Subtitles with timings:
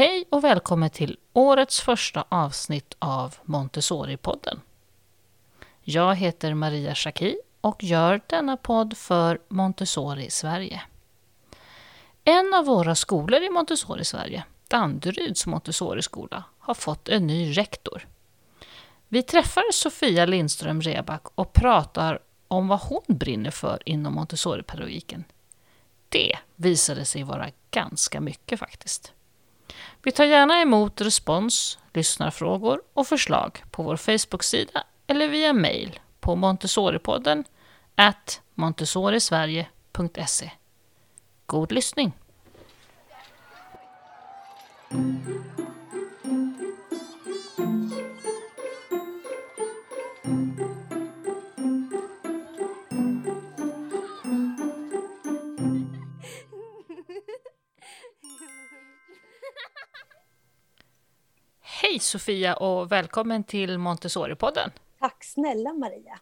[0.00, 4.60] Hej och välkommen till årets första avsnitt av Montessori-podden.
[5.82, 10.82] Jag heter Maria Schacki och gör denna podd för Montessori Sverige.
[12.24, 18.08] En av våra skolor i Montessori Sverige, Danderyds Montessori-skola, har fått en ny rektor.
[19.08, 25.24] Vi träffar Sofia Lindström Reback och pratar om vad hon brinner för inom Montessori-pedagogiken.
[26.08, 29.12] Det visade sig vara ganska mycket faktiskt.
[30.02, 36.36] Vi tar gärna emot respons, lyssnarfrågor och förslag på vår Facebook-sida eller via mail på
[36.36, 37.44] montessoripodden
[37.94, 40.50] at montessorisverige.se.
[41.46, 42.12] God lyssning!
[61.90, 64.70] Hej Sofia och välkommen till Montessori-podden.
[64.98, 66.18] Tack snälla Maria.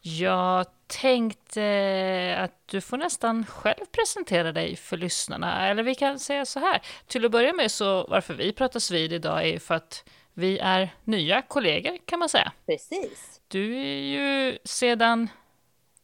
[0.00, 5.68] Jag tänkte att du får nästan själv presentera dig för lyssnarna.
[5.68, 6.82] Eller vi kan säga så här.
[7.06, 10.94] Till att börja med så varför vi pratas vid idag är för att vi är
[11.04, 12.52] nya kollegor kan man säga.
[12.66, 13.40] Precis.
[13.48, 15.28] Du är ju sedan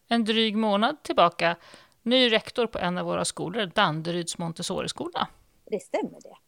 [0.08, 1.56] en dryg månad tillbaka
[2.02, 5.28] ny rektor på en av våra skolor, Danderyds Montessori-skola.
[5.70, 6.45] Det stämmer det.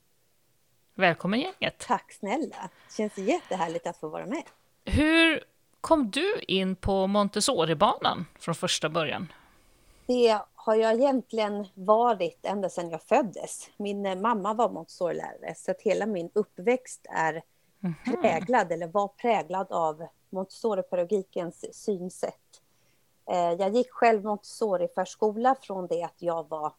[0.99, 1.79] Välkommen gänget!
[1.79, 2.71] Tack snälla!
[2.89, 4.43] Det känns jättehärligt att få vara med.
[4.85, 5.45] Hur
[5.81, 9.33] kom du in på Montessori-banan från första början?
[10.07, 13.71] Det har jag egentligen varit ända sedan jag föddes.
[13.77, 17.43] Min eh, mamma var Montessori-lärare så att hela min uppväxt är
[17.83, 18.21] mm -hmm.
[18.21, 22.63] präglad eller var präglad av Montessori-pedagogikens synsätt.
[23.31, 26.73] Eh, jag gick själv Montessori-förskola från det att jag var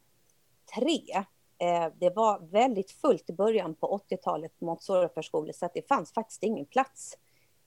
[0.75, 1.25] tre
[1.61, 6.13] Eh, det var väldigt fullt i början på 80-talet på Montessori-förskolor så att det fanns
[6.13, 7.17] faktiskt ingen plats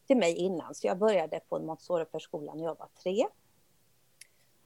[0.07, 0.75] till mig innan.
[0.75, 3.27] Så jag började på en Montessori-förskola när jag var tre.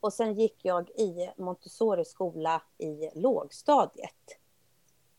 [0.01, 4.39] Och sen gick jag i Montessori-skola i lågstadiet.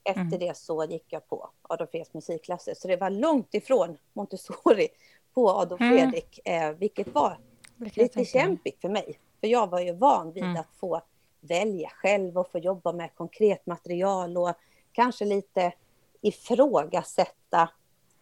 [0.04, 0.40] Efter mm.
[0.40, 2.74] det så gick jag på Adolf Fredriks musikklasser.
[2.74, 4.88] Så det var långt ifrån Montessori
[5.34, 5.98] på Adolf mm.
[5.98, 7.38] Fredrik, eh, vilket var
[7.76, 9.20] lite kämpigt för mig.
[9.40, 10.58] För jag var ju van vid mm.
[10.58, 11.02] att få
[11.40, 14.52] välja själv och få jobba med konkret material och
[14.92, 15.74] kanske lite
[16.22, 17.70] ifrågasätta,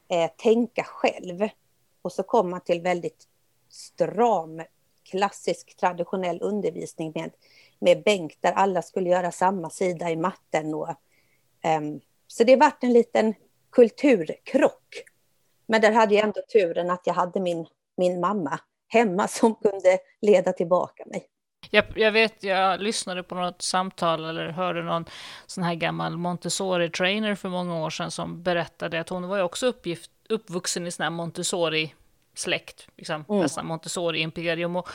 [0.07, 1.47] eh, tänka själv.
[2.01, 3.27] Och så komma till väldigt
[3.69, 4.61] stram,
[5.03, 7.31] klassisk traditionell undervisning med,
[7.79, 10.73] med bänk där alla skulle göra samma sida i matten.
[10.73, 10.89] Och,
[11.77, 13.33] um, så det vart en liten
[13.69, 15.03] kulturkrock.
[15.65, 19.99] Men där hade jag ändå turen att jag hade min, min mamma hemma som kunde
[20.21, 21.27] leda tillbaka mig.
[21.69, 25.05] Jag, jag, vet, jag lyssnade på något samtal eller hörde någon
[25.45, 29.65] sån här gammal Montessori-trainer för många år sedan som berättade att hon var ju också
[29.65, 33.41] uppgift, uppvuxen i sån här Montessori-släkt, liksom, mm.
[33.41, 34.75] nästan Montessori-imperium.
[34.75, 34.89] Och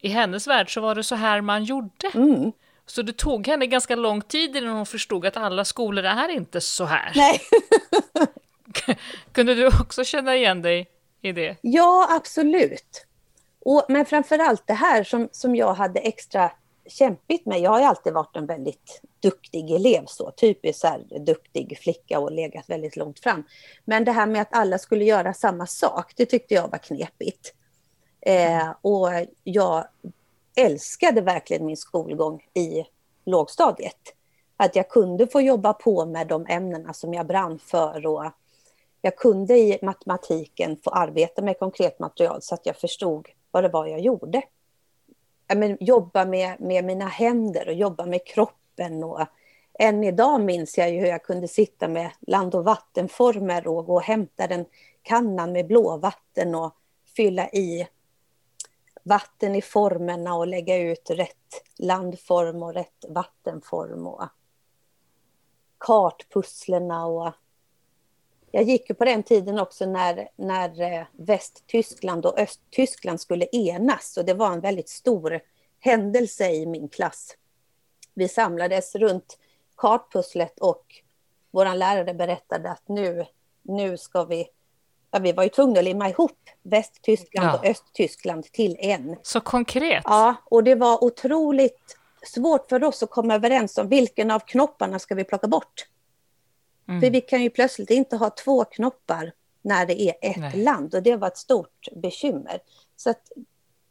[0.00, 2.10] i hennes värld så var det så här man gjorde.
[2.14, 2.52] Mm.
[2.86, 6.60] Så det tog henne ganska lång tid innan hon förstod att alla skolor är inte
[6.60, 7.12] så här.
[7.16, 7.40] Nej.
[9.32, 10.88] Kunde du också känna igen dig
[11.22, 11.56] i det?
[11.60, 13.06] Ja, absolut.
[13.64, 16.50] Och, men framför allt det här som, som jag hade extra
[16.86, 17.60] kämpigt med.
[17.60, 22.20] Jag har ju alltid varit en väldigt duktig elev, så typiskt så här, duktig flicka
[22.20, 23.44] och legat väldigt långt fram.
[23.84, 27.54] Men det här med att alla skulle göra samma sak, det tyckte jag var knepigt.
[28.20, 29.08] Eh, och
[29.44, 29.84] jag
[30.56, 32.84] älskade verkligen min skolgång i
[33.24, 34.14] lågstadiet.
[34.56, 38.24] Att jag kunde få jobba på med de ämnena som jag brann för och
[39.02, 43.68] jag kunde i matematiken få arbeta med konkret material så att jag förstod vad det
[43.68, 44.42] var jag gjorde.
[45.46, 49.04] Jag men, jobba med, med mina händer och jobba med kroppen.
[49.04, 49.20] Och,
[49.78, 53.94] än idag minns jag ju hur jag kunde sitta med land och vattenformer och gå
[53.94, 54.64] och hämta den
[55.02, 56.74] kannan med blåvatten och
[57.16, 57.88] fylla i
[59.02, 64.06] vatten i formerna och lägga ut rätt landform och rätt vattenform.
[64.06, 64.22] Och
[65.78, 67.32] kartpusslerna och
[68.50, 74.16] jag gick ju på den tiden också när, när eh, Västtyskland och Östtyskland skulle enas
[74.16, 75.40] och det var en väldigt stor
[75.80, 77.36] händelse i min klass.
[78.14, 79.38] Vi samlades runt
[79.76, 80.84] kartpusslet och
[81.50, 83.26] vår lärare berättade att nu,
[83.62, 84.48] nu ska vi
[85.12, 87.58] Ja, vi var ju tvungna att limma ihop Västtyskland ja.
[87.58, 89.16] och Östtyskland till en.
[89.22, 90.02] Så konkret.
[90.04, 94.98] Ja, och det var otroligt svårt för oss att komma överens om vilken av knopparna
[94.98, 95.86] ska vi plocka bort.
[96.90, 97.00] Mm.
[97.00, 99.32] För vi kan ju plötsligt inte ha två knoppar
[99.62, 100.62] när det är ett Nej.
[100.62, 102.60] land och det var ett stort bekymmer.
[102.96, 103.32] Så att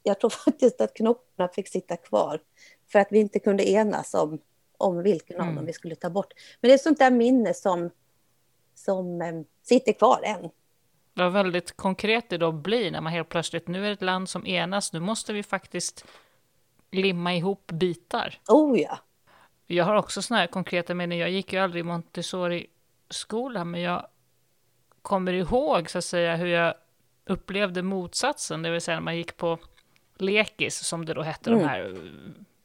[0.04, 2.40] jag tror faktiskt att knopparna fick sitta kvar
[2.92, 4.40] för att vi inte kunde enas om,
[4.78, 5.50] om vilken mm.
[5.50, 6.34] av dem vi skulle ta bort.
[6.62, 7.90] Men det är sånt där minne som,
[8.76, 10.50] som eh, sitter kvar än.
[11.14, 14.30] Vad väldigt konkret det då blir när man helt plötsligt, nu är det ett land
[14.30, 16.06] som enas, nu måste vi faktiskt
[16.92, 18.40] limma ihop bitar.
[18.48, 19.00] Oh ja!
[19.68, 21.86] Jag har också sådana här konkreta minnen, jag gick ju aldrig
[22.52, 22.68] i
[23.10, 24.08] Montessori-skola, men jag
[25.02, 26.74] kommer ihåg så att säga hur jag
[27.26, 29.60] upplevde motsatsen, det vill säga när man gick på
[30.18, 31.62] lekis, som det då hette, mm.
[31.62, 32.12] de här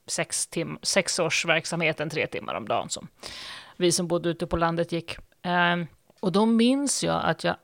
[0.07, 3.09] sex, tim sex års verksamheten, tre timmar om dagen, som
[3.77, 5.17] vi som bodde ute på landet gick.
[5.45, 5.87] Um,
[6.21, 7.57] och då minns jag att jag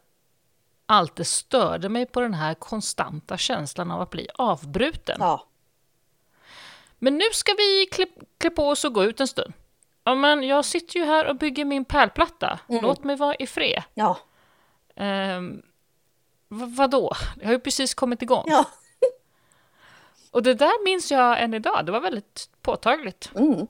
[0.86, 5.16] alltid störde mig på den här konstanta känslan av att bli avbruten.
[5.20, 5.46] Ja.
[6.98, 8.06] Men nu ska vi klä,
[8.38, 9.52] klä på oss och gå ut en stund.
[10.04, 12.60] Ja, men jag sitter ju här och bygger min pärlplatta.
[12.68, 12.82] Mm.
[12.82, 13.82] Låt mig vara i fred.
[13.94, 14.18] Ja.
[14.96, 15.62] Um,
[16.48, 17.12] vadå?
[17.40, 18.44] Jag har ju precis kommit igång.
[18.46, 18.64] Ja.
[20.30, 21.86] och det där minns jag än idag.
[21.86, 23.30] Det var väldigt påtagligt.
[23.34, 23.66] Mm.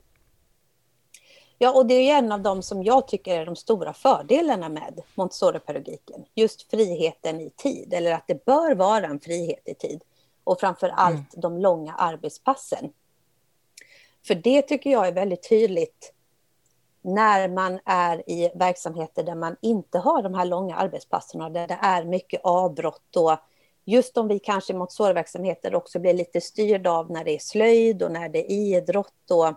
[1.57, 5.01] Ja, och det är en av de som jag tycker är de stora fördelarna med
[5.15, 6.25] Montessori-pedagogiken.
[6.35, 10.03] Just friheten i tid, eller att det bör vara en frihet i tid.
[10.43, 11.25] Och framför allt mm.
[11.41, 12.93] de långa arbetspassen.
[14.27, 16.13] För det tycker jag är väldigt tydligt
[17.01, 21.67] när man är i verksamheter där man inte har de här långa arbetspassen och där
[21.67, 23.37] det är mycket avbrott och
[23.85, 28.03] just om vi kanske i Montessori-verksamheter också blir lite styrda av när det är slöjd
[28.03, 29.53] och när det är idrott och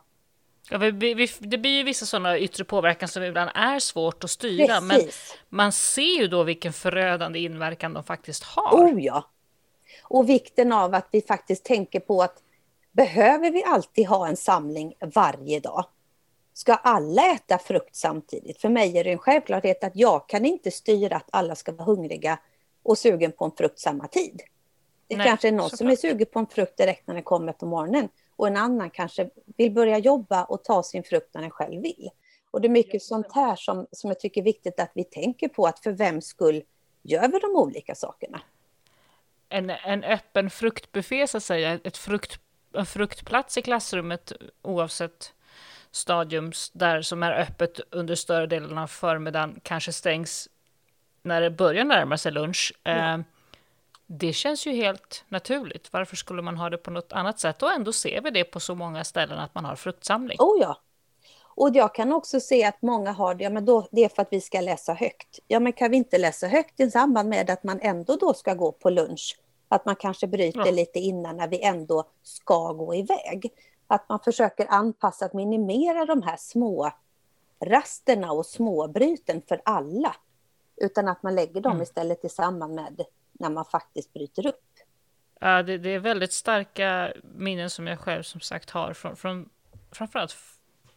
[0.71, 4.31] Ja, vi, vi, det blir ju vissa sådana yttre påverkan som ibland är svårt att
[4.31, 5.35] styra, Precis.
[5.51, 8.77] men man ser ju då vilken förödande inverkan de faktiskt har.
[8.77, 9.31] Oh ja!
[10.03, 12.43] Och vikten av att vi faktiskt tänker på att
[12.93, 15.85] behöver vi alltid ha en samling varje dag?
[16.55, 18.61] Ska alla äta frukt samtidigt?
[18.61, 21.85] För mig är det en självklarhet att jag kan inte styra att alla ska vara
[21.85, 22.39] hungriga
[22.83, 24.43] och sugen på en frukt samma tid.
[25.07, 27.53] Det Nej, kanske är någon som är sugen på en frukt direkt när den kommer
[27.53, 31.51] på morgonen och en annan kanske vill börja jobba och ta sin frukt när den
[31.51, 32.11] själv vill.
[32.51, 35.49] Och det är mycket sånt här som, som jag tycker är viktigt att vi tänker
[35.49, 36.63] på, att för vem skull
[37.03, 38.41] gör vi de olika sakerna?
[39.49, 42.41] En, en öppen fruktbuffé, så att säga, ett frukt,
[42.75, 45.34] en fruktplats i klassrummet oavsett
[45.95, 50.49] stadium där som är öppet under större delen av förmiddagen, kanske stängs
[51.23, 52.73] när det börjar närma sig lunch.
[52.85, 53.21] Mm.
[53.21, 53.27] Eh,
[54.07, 55.93] det känns ju helt naturligt.
[55.93, 57.63] Varför skulle man ha det på något annat sätt?
[57.63, 60.37] Och ändå ser vi det på så många ställen att man har fruktsamling.
[60.41, 60.81] Oh ja.
[61.57, 64.23] Och jag kan också se att många har det, ja men då, det är för
[64.23, 65.39] att vi ska läsa högt.
[65.49, 68.55] Ja men kan vi inte läsa högt i samband med att man ändå då ska
[68.55, 69.39] gå på lunch?
[69.69, 70.71] Att man kanske bryter ja.
[70.71, 73.51] lite innan när vi ändå ska gå iväg.
[73.87, 76.91] Att man försöker anpassa, att minimera de här små
[77.61, 80.17] rasterna och småbryten för alla.
[80.77, 81.83] Utan att man lägger dem mm.
[81.83, 84.63] istället i samband med när man faktiskt bryter upp.
[85.41, 89.49] Ja, det, det, är väldigt starka minnen som jag själv som sagt har från, från
[89.93, 90.37] framförallt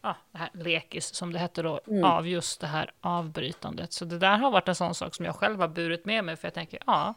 [0.02, 2.04] ja, det här lekis som det hette då, mm.
[2.04, 3.92] av just det här avbrytandet.
[3.92, 6.36] Så det där har varit en sån sak som jag själv har burit med mig,
[6.36, 7.14] för jag tänker, ja,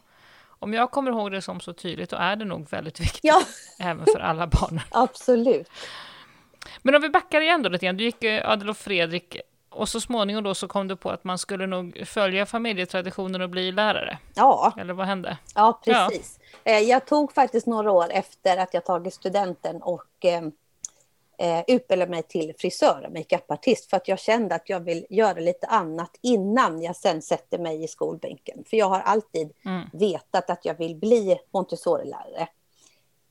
[0.62, 3.42] om jag kommer ihåg det som så tydligt, då är det nog väldigt viktigt, ja.
[3.80, 4.82] även för alla barn.
[4.92, 5.70] Absolut.
[6.82, 9.38] Men om vi backar igen då lite grann, du gick eh, Adel och Fredrik
[9.70, 13.50] och så småningom då så kom du på att man skulle nog följa familjetraditionen och
[13.50, 14.18] bli lärare.
[14.34, 14.74] Ja.
[14.78, 15.38] Eller vad hände?
[15.56, 16.40] Ja, precis.
[16.64, 16.72] Ja.
[16.72, 20.26] Eh, jag tog faktiskt några år efter att jag tagit studenten och
[21.42, 25.40] eh, utbildade mig till frisör och makeupartist för att jag kände att jag vill göra
[25.40, 28.64] lite annat innan jag sen sätter mig i skolbänken.
[28.70, 29.88] För jag har alltid mm.
[29.94, 32.48] vetat att jag vill bli Montessori-lärare.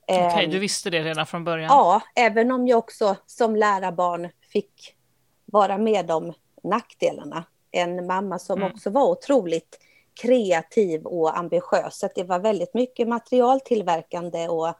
[0.02, 1.68] Okej, okay, du visste det redan från början?
[1.68, 4.96] Ja, även om jag också som lärarbarn fick
[5.44, 6.32] vara med om
[6.62, 7.44] nackdelarna.
[7.70, 8.73] En mamma som mm.
[8.73, 9.78] också var otroligt
[10.23, 11.99] kreativ och ambitiös.
[11.99, 14.75] Så det var väldigt mycket materialtillverkande och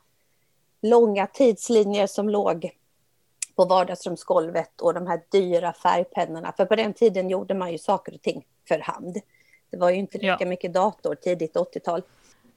[0.83, 2.80] långa tidslinjer som låg
[3.61, 6.53] på vardagsrumsgolvet och de här dyra färgpennorna.
[6.57, 9.17] För på den tiden gjorde man ju saker och ting för hand.
[9.71, 10.47] Det var ju inte lika ja.
[10.47, 12.03] mycket dator tidigt 80-tal.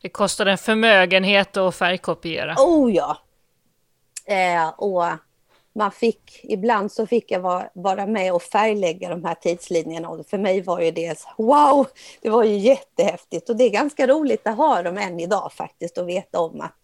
[0.02, 2.56] Det kostade en förmögenhet att färgkopiera.
[2.60, 3.18] Oh ja!
[4.26, 5.04] Eh, och
[5.74, 10.26] man fick, ibland så fick jag vara, vara med och färglägga de här tidslinjerna och
[10.26, 11.88] för mig var ju det wow,
[12.22, 15.98] det var ju jättehäftigt och det är ganska roligt att ha dem än idag faktiskt
[15.98, 16.80] och veta om att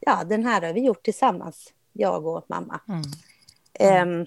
[0.00, 2.80] ja, den här har vi gjort tillsammans, jag och mamma.
[2.88, 3.02] Mm.
[3.74, 4.20] Mm.
[4.20, 4.26] Ehm,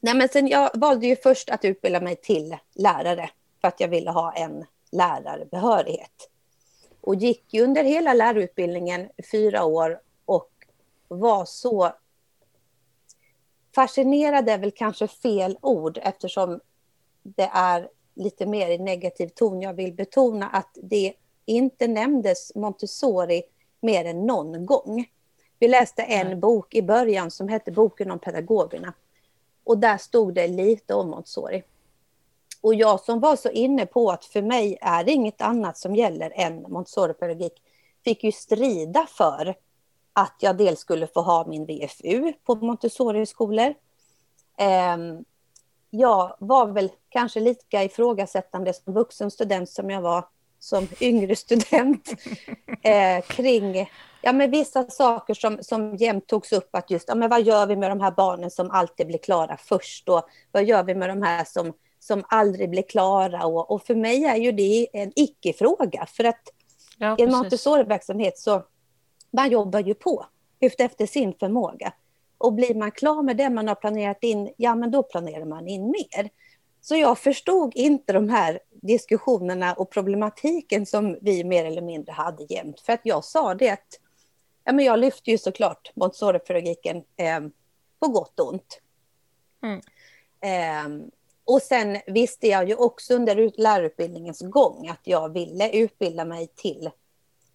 [0.00, 3.30] nej men sen jag valde ju först att utbilda mig till lärare
[3.60, 6.30] för att jag ville ha en lärarbehörighet.
[7.00, 10.50] Och gick ju under hela lärarutbildningen fyra år och
[11.08, 11.92] var så
[13.76, 16.60] Fascinerad är väl kanske fel ord eftersom
[17.22, 19.60] det är lite mer i negativ ton.
[19.60, 23.42] Jag vill betona att det inte nämndes Montessori
[23.80, 25.06] mer än någon gång.
[25.58, 28.92] Vi läste en bok i början som hette Boken om pedagogerna.
[29.64, 31.62] Och där stod det lite om Montessori.
[32.60, 35.96] Och jag som var så inne på att för mig är det inget annat som
[35.96, 37.62] gäller än Montessori-pedagogik,
[38.04, 39.54] fick ju strida för
[40.12, 43.74] att jag dels skulle få ha min VFU på Montessori-skolor.
[44.58, 45.24] Ehm,
[45.90, 50.24] jag var väl kanske lika ifrågasättande som vuxen student som jag var
[50.58, 52.12] som yngre student
[52.82, 53.90] eh, kring
[54.26, 56.68] ja, men vissa saker som, som jämt togs upp.
[56.72, 59.56] Att just, ja, men vad gör vi med de här barnen som alltid blir klara
[59.56, 60.08] först?
[60.08, 63.46] Och vad gör vi med de här som, som aldrig blir klara?
[63.46, 66.06] Och, och för mig är ju det en icke-fråga.
[66.06, 66.42] För att
[66.98, 68.62] ja, i en Montessori-verksamhet så
[69.30, 70.26] man jobbar ju på
[70.60, 71.92] efter sin förmåga.
[72.38, 75.68] Och blir man klar med det man har planerat in, ja men då planerar man
[75.68, 76.30] in mer.
[76.80, 82.46] Så jag förstod inte de här diskussionerna och problematiken som vi mer eller mindre hade
[82.48, 82.80] jämt.
[82.80, 84.00] För att jag sa det att
[84.66, 87.40] ja, men jag lyfte ju såklart Montessori-pedagogiken eh,
[87.98, 88.80] på gott och ont.
[89.62, 89.80] Mm.
[90.40, 91.06] Eh,
[91.44, 96.90] och sen visste jag ju också under lärarutbildningens gång att jag ville utbilda mig till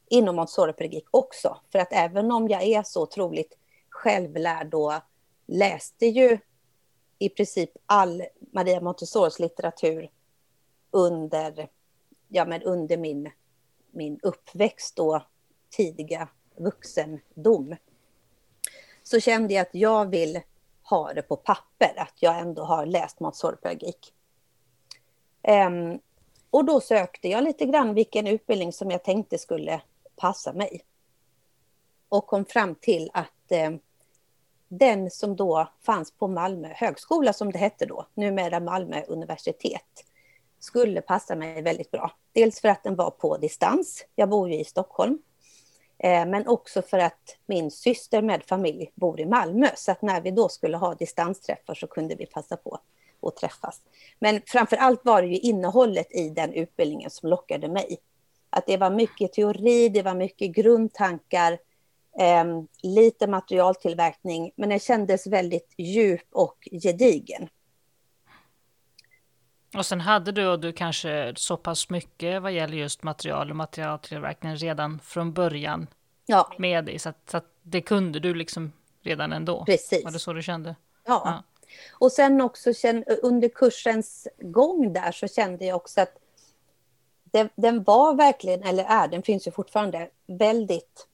[0.10, 1.58] inom Montessori-pedagogik också.
[1.72, 3.58] För att även om jag är så otroligt
[3.90, 4.94] självlärd och
[5.48, 6.38] läste ju
[7.20, 10.10] i princip all Maria Montessoris litteratur
[10.92, 11.70] under,
[12.28, 13.32] ja, men under min,
[13.92, 15.22] min uppväxt och
[15.70, 16.30] tidiga
[16.62, 17.76] vuxendom.
[19.04, 20.42] Så kände jag att jag vill
[20.84, 24.14] ha det på papper, att jag ändå har läst Montessori-pedagogik.
[25.44, 26.00] Um, ehm,
[26.50, 29.82] och då sökte jag lite grann vilken utbildning som jag tänkte skulle
[30.16, 30.82] passa mig.
[32.10, 33.80] Och kom fram till att um,
[34.68, 40.06] den som då fanns på Malmö högskola, som det hette då, numera Malmö universitet,
[40.60, 42.12] skulle passa mig väldigt bra.
[42.34, 45.20] Dels för att den var på distans, jag bor ju i Stockholm,
[46.04, 50.22] Eh, men också för att min syster med familj bor i Malmö, så att när
[50.22, 52.80] vi då skulle ha distansträffar så kunde vi passa på
[53.22, 53.82] att träffas.
[54.20, 57.98] Men framför allt var det ju innehållet i den utbildningen som lockade mig.
[58.50, 61.52] Att det var mycket teori, det var mycket grundtankar,
[62.20, 62.46] eh,
[62.84, 67.50] lite materialtillverkning, men den kändes väldigt djup och gedigen.
[69.74, 73.56] Och sen hade du och du kanske så pass mycket vad gäller just material och
[73.56, 75.88] materialtillverkning redan från början
[76.26, 76.54] ja.
[76.58, 79.66] med dig, så att, så att det kunde du liksom redan ändå.
[79.66, 80.04] Precis.
[80.04, 80.76] Var det så du kände?
[81.06, 81.22] Ja.
[81.26, 81.44] ja.
[81.92, 82.74] Och sen också
[83.22, 86.18] under kursens gång där så kände jag också att
[87.24, 91.08] den, den var verkligen, eller är, den finns ju fortfarande, väldigt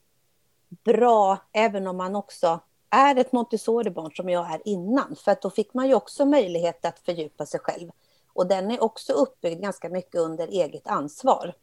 [0.84, 2.60] bra, även om man också
[2.90, 5.16] är ett Montessori-barn som jag är innan.
[5.16, 7.90] För att då fick man ju också möjlighet att fördjupa sig själv.
[8.38, 11.54] Och den är också uppbyggd ganska mycket under eget ansvar.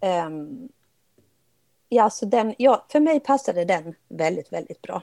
[0.00, 0.68] Um,
[1.88, 5.02] ja, så den, ja, för mig passade den väldigt, väldigt bra.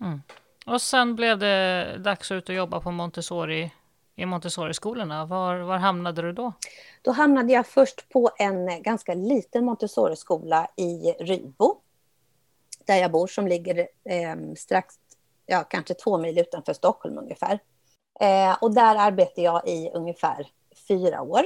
[0.00, 0.22] Mm.
[0.66, 3.72] Och sen blev det dags att ut och jobba på Montessori
[4.16, 5.26] i Montessori-skolorna.
[5.26, 6.52] Var, var hamnade du då?
[7.02, 11.80] Då hamnade jag först på en ganska liten Montessori-skola i Rybo,
[12.84, 14.98] där jag bor, som ligger eh, strax,
[15.52, 17.58] ja, kanske två mil utanför Stockholm ungefär.
[18.20, 20.46] Eh, och där arbetade jag i ungefär
[20.88, 21.42] fyra år.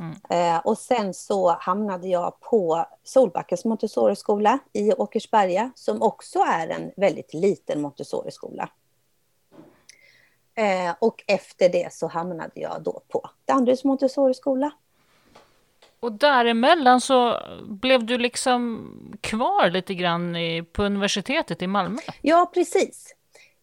[0.00, 0.16] Mm.
[0.30, 6.92] Eh, och sen så hamnade jag på Solbackens Montessori-skola i Åkersberga, som också är en
[6.96, 8.70] väldigt liten Montessori-skola.
[10.54, 14.70] Eh, och efter det så hamnade jag då på Danderyds Montessori-skola.
[16.00, 21.98] Och däremellan så blev du liksom kvar lite grann i, på universitetet i Malmö?
[22.22, 23.14] Ja, precis.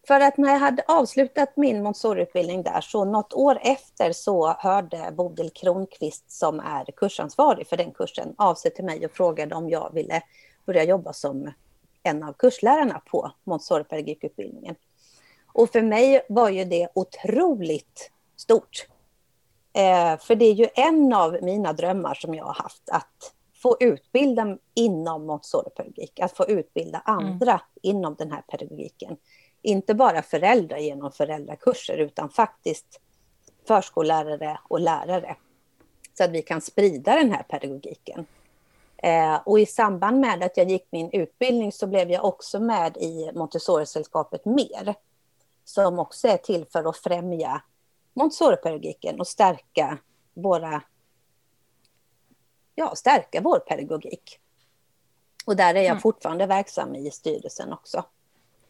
[0.07, 5.11] För att när jag hade avslutat min Montessoriutbildning där, så något år efter så hörde
[5.11, 9.69] Bodil Kronqvist, som är kursansvarig för den kursen, av sig till mig och frågade om
[9.69, 10.21] jag ville
[10.65, 11.51] börja jobba som
[12.03, 14.75] en av kurslärarna på Montessori-pedagogikutbildningen.
[15.53, 18.87] Och för mig var ju det otroligt stort.
[19.75, 23.77] Eh, för det är ju en av mina drömmar som jag har haft, att få
[23.79, 27.61] utbilda inom Montessori-pedagogik, att få utbilda andra mm.
[27.81, 29.17] inom den här pedagogiken.
[29.61, 32.99] Inte bara föräldrar genom föräldrakurser, utan faktiskt
[33.67, 35.35] förskollärare och lärare.
[36.17, 38.25] Så att vi kan sprida den här pedagogiken.
[38.97, 42.97] Eh, och i samband med att jag gick min utbildning så blev jag också med
[42.97, 44.95] i Montessori-sällskapet mer
[45.65, 47.61] som också är till för att främja
[48.15, 49.97] Montessori-pedagogiken och stärka
[50.33, 50.81] våra
[52.75, 54.39] ja, stärka vår pedagogik.
[55.45, 55.99] Och där är jag mm.
[55.99, 58.05] fortfarande verksam i styrelsen också.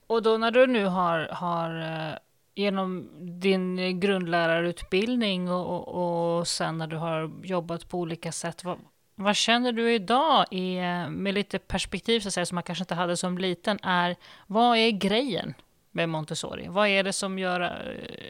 [0.07, 2.17] Och då när du nu har, har eh,
[2.55, 3.09] genom
[3.41, 8.79] din grundlärarutbildning och, och, och sen när du har jobbat på olika sätt, vad,
[9.15, 10.75] vad känner du idag i,
[11.09, 13.79] med lite perspektiv så att säga, som man kanske inte hade som liten?
[13.83, 14.15] Är,
[14.47, 15.53] vad är grejen
[15.95, 16.67] med Montessori?
[16.67, 17.61] Vad är det som gör,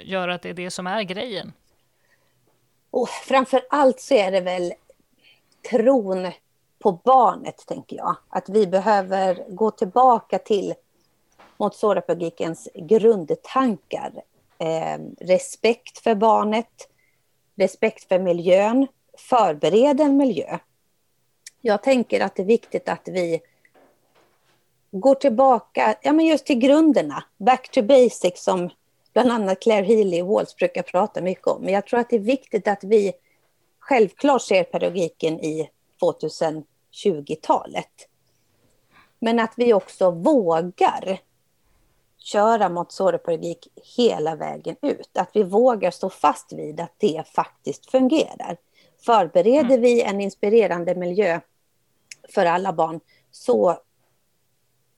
[0.04, 1.54] gör att det är det som är grejen?
[2.92, 4.74] Och framför allt så är det väl
[5.72, 6.32] tron
[6.80, 8.18] på barnet, tänker jag.
[8.30, 10.74] Att vi behöver gå tillbaka till
[11.58, 14.12] Montessori-pedagogikens grundtankar.
[14.58, 16.90] Eh, respekt för barnet,
[17.56, 20.58] respekt för miljön, förbered en miljö.
[21.62, 23.42] Jag tänker att det är viktigt att vi
[25.00, 28.70] går tillbaka ja, men just till grunderna, back to basics som
[29.14, 31.62] bland annat Claire Healy och Walls brukar prata mycket om.
[31.62, 33.14] Men jag tror att det är viktigt att vi
[33.80, 35.70] självklart ser pedagogiken i
[36.02, 38.08] 2020-talet.
[39.20, 41.20] Men att vi också vågar
[42.18, 45.18] köra Montessori-pedagogik hela vägen ut.
[45.18, 48.58] Att vi vågar stå fast vid att det faktiskt fungerar.
[49.06, 49.82] Förbereder mm.
[49.82, 51.40] vi en inspirerande miljö
[52.30, 53.00] för alla barn
[53.32, 53.78] så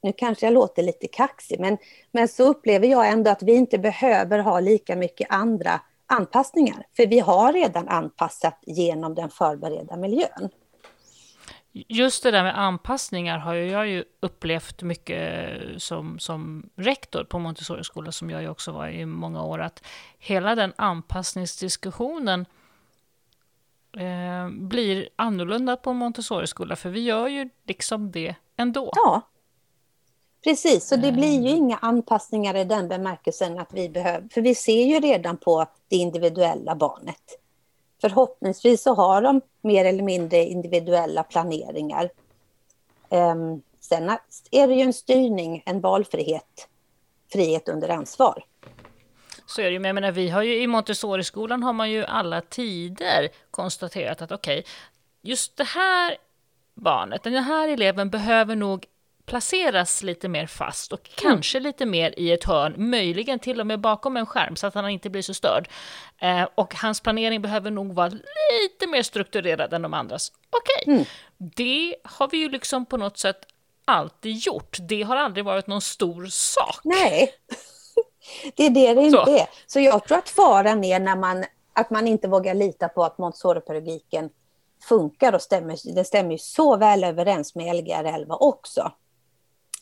[0.01, 1.77] nu kanske jag låter lite kaxig, men,
[2.11, 6.85] men så upplever jag ändå att vi inte behöver ha lika mycket andra anpassningar.
[6.95, 10.49] För vi har redan anpassat genom den förberedda miljön.
[11.87, 18.11] Just det där med anpassningar har jag ju upplevt mycket som, som rektor på Montessori-skola,
[18.11, 19.83] som jag ju också var i många år, att
[20.19, 22.45] hela den anpassningsdiskussionen
[23.97, 28.91] eh, blir annorlunda på Montessori-skola, för vi gör ju liksom det ändå.
[28.95, 29.21] Ja,
[30.43, 30.87] precis.
[30.87, 31.55] Så det blir ju eh.
[31.55, 35.95] inga anpassningar i den bemärkelsen att vi behöver, för vi ser ju redan på det
[35.95, 37.39] individuella barnet.
[38.01, 42.09] Förhoppningsvis så har de mer eller mindre individuella planeringar.
[43.09, 44.09] Um, sen
[44.51, 46.67] är det ju en styrning, en valfrihet,
[47.31, 48.43] frihet under ansvar.
[49.45, 52.05] Så är det ju, men jag menar, vi har ju i Montessori-skolan har man ju
[52.05, 54.71] alla tider konstaterat att okej, okay,
[55.21, 56.17] just det här
[56.73, 58.85] barnet, den här eleven behöver nog
[59.27, 61.33] placeras lite mer fast och mm.
[61.33, 64.73] kanske lite mer i ett hörn, möjligen till och med bakom en skärm så att
[64.73, 65.69] han inte blir så störd.
[66.21, 70.31] Eh, och hans planering behöver nog vara lite mer strukturerad än de andras.
[70.49, 70.93] Okej, okay.
[70.93, 71.05] mm.
[71.37, 73.39] det har vi ju liksom på något sätt
[73.85, 74.77] alltid gjort.
[74.79, 76.79] Det har aldrig varit någon stor sak.
[76.83, 77.33] Nej,
[78.55, 79.37] det är det det inte så.
[79.37, 79.47] är.
[79.67, 83.17] Så jag tror att faran är när man, att man inte vågar lita på att
[83.17, 84.29] Montessori-pedagogiken
[84.83, 85.95] funkar och stämmer.
[85.95, 88.91] Det stämmer ju så väl överens med Lgr 11 också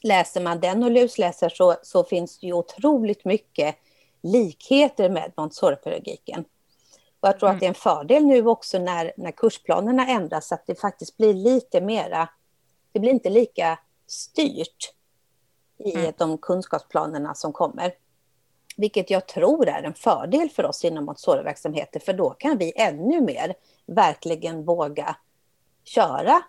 [0.06, 3.76] läser man den och lusläser så, så finns det ju otroligt mycket
[4.22, 6.46] likheter med Montessori-pedagogiken.
[7.20, 7.56] Och jag tror mm.
[7.56, 11.34] att det är en fördel nu också när, när kursplanerna ändras, att det faktiskt blir
[11.34, 12.30] lite mera,
[12.92, 14.94] det blir inte lika styrt
[15.78, 16.14] i mm.
[16.18, 17.94] de kunskapsplanerna som kommer.
[18.78, 23.22] Vilket jag tror är en fördel för oss inom Montessori-verksamheter, för då kan vi ännu
[23.22, 23.54] mer
[23.86, 25.16] verkligen våga
[25.84, 26.42] köra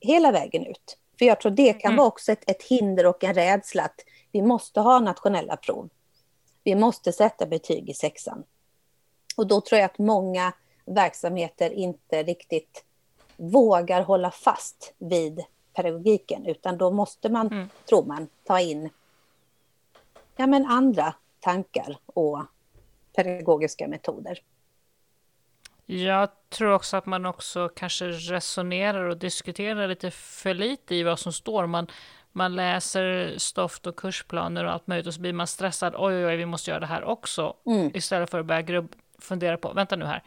[0.00, 0.98] hela vägen ut.
[1.22, 1.96] För jag tror det kan mm.
[1.96, 4.00] vara också ett, ett hinder och en rädsla att
[4.32, 5.88] vi måste ha nationella prov.
[6.64, 8.44] Vi måste sätta betyg i sexan.
[9.36, 10.52] Och då tror jag att många
[10.84, 12.84] verksamheter inte riktigt
[13.36, 17.68] vågar hålla fast vid pedagogiken, utan då måste man, mm.
[17.88, 18.90] tror man, ta in
[20.36, 22.40] ja, men andra tankar och
[23.16, 24.38] pedagogiska metoder.
[25.92, 31.18] Jag tror också att man också kanske resonerar och diskuterar lite för lite i vad
[31.18, 31.66] som står.
[31.66, 31.86] Man,
[32.32, 35.94] man läser stoff och kursplaner och allt möjligt och så blir man stressad.
[35.96, 37.54] Oj, oj, oj, vi måste göra det här också.
[37.66, 37.90] Mm.
[37.94, 40.22] Istället för att börja grubb, fundera på, vänta nu här.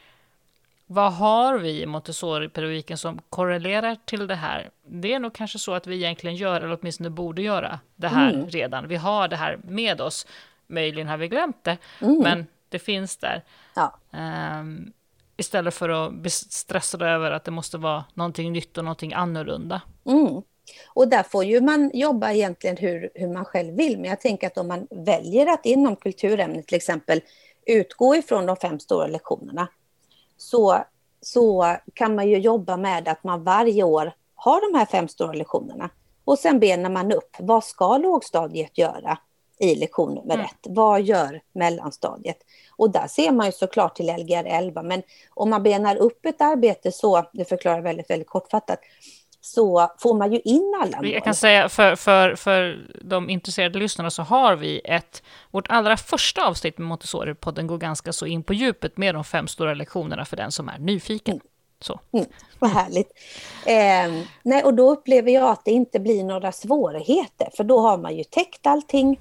[0.87, 4.69] Vad har vi i Montessori-pedagogiken som korrelerar till det här?
[4.87, 8.33] Det är nog kanske så att vi egentligen gör, eller åtminstone borde göra, det här
[8.33, 8.49] mm.
[8.49, 8.87] redan.
[8.87, 10.27] Vi har det här med oss.
[10.67, 12.19] Möjligen har vi glömt det, mm.
[12.19, 13.43] men det finns där.
[13.75, 13.99] Ja.
[14.59, 14.93] Um,
[15.37, 19.81] Istället för att bli stressad över att det måste vara någonting nytt och någonting annorlunda.
[20.05, 20.41] Mm.
[20.87, 23.99] Och där får ju man jobba egentligen hur, hur man själv vill.
[23.99, 27.21] Men jag tänker att om man väljer att inom kulturämnet till exempel
[27.65, 29.67] utgå ifrån de fem stora lektionerna
[30.37, 30.83] så,
[31.21, 35.33] så kan man ju jobba med att man varje år har de här fem stora
[35.33, 35.89] lektionerna.
[36.25, 39.17] Och sen benar man upp, vad ska lågstadiet göra
[39.59, 40.45] i lektion nummer mm.
[40.45, 40.59] ett?
[40.69, 42.37] Vad gör mellanstadiet?
[42.77, 46.41] Och där ser man ju såklart till Lgr 11, men om man benar upp ett
[46.41, 48.79] arbete så, det förklarar väldigt, väldigt kortfattat,
[49.41, 51.09] så får man ju in alla mål.
[51.09, 55.97] Jag kan säga för, för, för de intresserade lyssnarna så har vi ett, vårt allra
[55.97, 60.25] första avsnitt med Montessori-podden går ganska så in på djupet med de fem stora lektionerna
[60.25, 61.33] för den som är nyfiken.
[61.33, 61.47] Mm.
[61.79, 61.99] Så.
[62.11, 62.25] Mm,
[62.59, 63.11] vad härligt.
[63.65, 67.97] Eh, nej, och då upplever jag att det inte blir några svårigheter, för då har
[67.97, 69.19] man ju täckt allting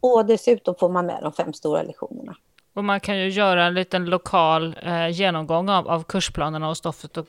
[0.00, 2.36] och dessutom får man med de fem stora lektionerna.
[2.74, 7.16] Och man kan ju göra en liten lokal eh, genomgång av, av kursplanerna och stoffet
[7.16, 7.26] och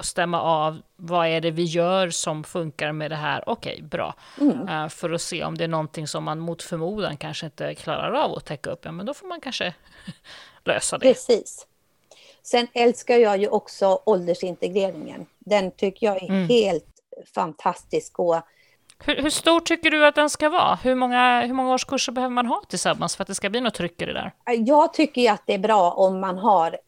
[0.00, 3.48] stämma av vad är det vi gör som funkar med det här.
[3.48, 4.14] Okej, okay, bra.
[4.40, 4.68] Mm.
[4.68, 8.12] Uh, för att se om det är någonting som man mot förmodan kanske inte klarar
[8.12, 8.80] av att täcka upp.
[8.84, 9.74] Ja, men då får man kanske
[10.64, 11.06] lösa det.
[11.06, 11.66] Precis.
[12.42, 15.26] Sen älskar jag ju också åldersintegreringen.
[15.38, 16.48] Den tycker jag är mm.
[16.48, 16.86] helt
[17.34, 18.18] fantastisk.
[18.18, 18.36] Och
[19.04, 20.74] hur, hur, stor tycker du att den ska vara?
[20.74, 23.74] Hur många, hur många årskurser behöver man ha tillsammans för att det ska bli något
[23.74, 24.32] tryck i det där?
[24.58, 26.78] Jag tycker att det är bra om man har 1,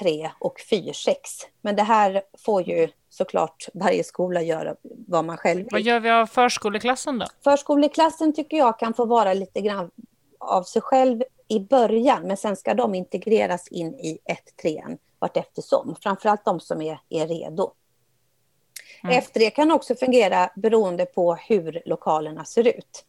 [0.00, 1.18] 3 och 4, 6.
[1.62, 4.74] Men det här får ju såklart varje skola göra
[5.08, 5.68] vad man själv vill.
[5.70, 7.26] Vad gör vi av förskoleklassen då?
[7.44, 9.90] Förskoleklassen tycker jag kan få vara lite grann
[10.38, 14.82] av sig själv i början, men sen ska de integreras in i 1, 3
[15.18, 15.96] vart eftersom.
[16.02, 17.72] Framförallt de som är, är redo.
[19.04, 19.20] Mm.
[19.20, 23.04] F3 kan också fungera beroende på hur lokalerna ser ut.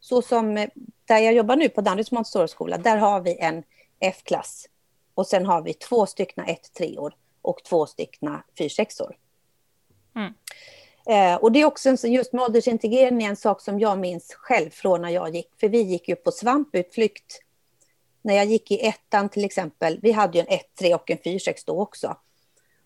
[0.00, 0.68] Så som eh,
[1.04, 3.62] där jag jobbar nu på Danderyds Montessori-skola, där har vi en
[4.00, 4.66] F-klass.
[5.14, 9.16] Och sen har vi två styckna 1-3-år och två styckna 4-6-år.
[10.16, 10.34] Mm.
[11.06, 14.70] Eh, och det är också en, just med åldersintegrering en sak som jag minns själv
[14.70, 17.40] från när jag gick, för vi gick ju på svamputflykt
[18.22, 19.98] när jag gick i ettan till exempel.
[20.02, 22.16] Vi hade ju en 1-3 och en 4-6 då också.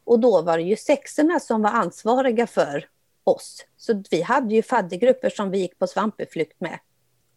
[0.05, 2.89] Och då var det ju sexorna som var ansvariga för
[3.25, 3.65] oss.
[3.77, 6.79] Så vi hade ju faddergrupper som vi gick på svampeflykt med.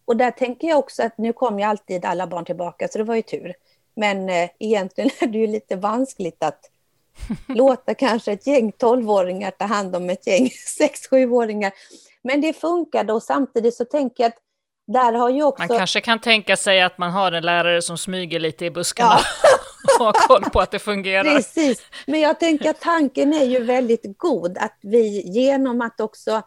[0.05, 3.03] Och där tänker jag också att nu kom ju alltid alla barn tillbaka, så det
[3.03, 3.53] var ju tur.
[3.95, 6.71] Men eh, egentligen är det ju lite vanskligt att
[7.47, 11.73] låta kanske ett gäng tolvåringar ta hand om ett gäng sex sjuåringar.
[12.21, 14.41] Men det funkade och samtidigt så tänker jag att
[14.87, 15.65] där har ju också...
[15.67, 19.19] Man kanske kan tänka sig att man har en lärare som smyger lite i buskarna.
[19.43, 19.49] Ja.
[19.99, 21.35] ha koll på att det fungerar.
[21.35, 26.41] Precis, men jag tänker att tanken är ju väldigt god, att vi genom att också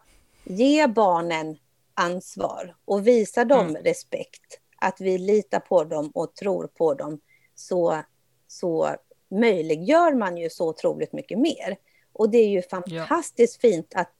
[0.45, 1.57] ge barnen
[1.95, 3.83] ansvar och visa dem mm.
[3.83, 7.21] respekt, att vi litar på dem och tror på dem,
[7.55, 8.03] så,
[8.49, 8.97] så
[9.31, 11.77] möjliggör man ju så otroligt mycket mer.
[12.13, 13.71] Och det är ju fantastiskt ja.
[13.71, 14.15] fint att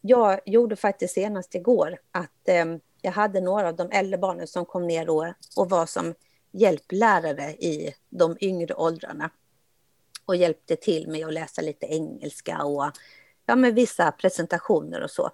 [0.00, 2.64] jag gjorde faktiskt senast igår att eh,
[3.02, 6.14] jag hade några av de äldre barnen som kom ner och, och var som
[6.52, 9.30] hjälplärare i de yngre åldrarna
[10.26, 12.90] och hjälpte till med att läsa lite engelska och
[13.46, 15.30] ja, med vissa presentationer och så.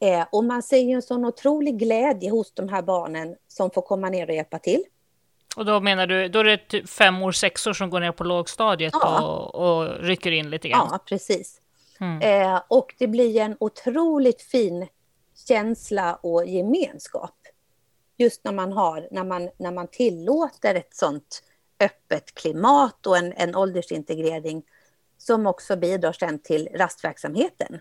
[0.00, 3.82] Eh, och man ser ju en sån otrolig glädje hos de här barnen som får
[3.82, 4.84] komma ner och hjälpa till.
[5.56, 8.12] Och då menar du, då är det typ fem år, sex år som går ner
[8.12, 9.22] på lågstadiet ja.
[9.22, 10.88] och, och rycker in lite grann?
[10.90, 11.60] Ja, precis.
[12.00, 12.20] Mm.
[12.20, 14.86] Eh, och det blir en otroligt fin
[15.48, 17.36] känsla och gemenskap
[18.16, 21.42] just när man, har, när man, när man tillåter ett sånt
[21.80, 24.62] öppet klimat och en, en åldersintegrering
[25.18, 27.80] som också bidrar sen till rastverksamheten.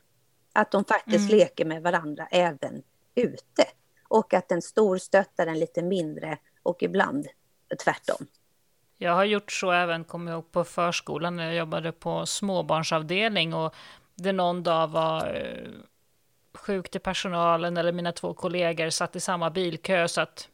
[0.53, 1.37] Att de faktiskt mm.
[1.37, 2.83] leker med varandra även
[3.15, 3.63] ute.
[4.07, 7.27] Och att en stor stöttar en lite mindre och ibland
[7.83, 8.27] tvärtom.
[8.97, 13.53] Jag har gjort så även, kommer jag ihåg, på förskolan när jag jobbade på småbarnsavdelning
[13.53, 13.75] och
[14.15, 15.25] det någon dag var
[16.61, 20.47] sjukt i personalen eller mina två kollegor satt i samma bilkö så att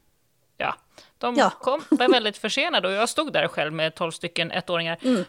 [0.58, 0.76] ja,
[1.18, 1.50] de ja.
[1.50, 4.98] kom, var väldigt försenade och jag stod där själv med tolv stycken ettåringar.
[5.02, 5.26] Mm.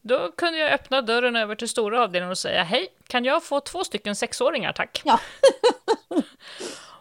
[0.00, 3.60] Då kunde jag öppna dörren över till stora avdelningen och säga hej, kan jag få
[3.60, 5.02] två stycken sexåringar tack?
[5.04, 5.20] Ja.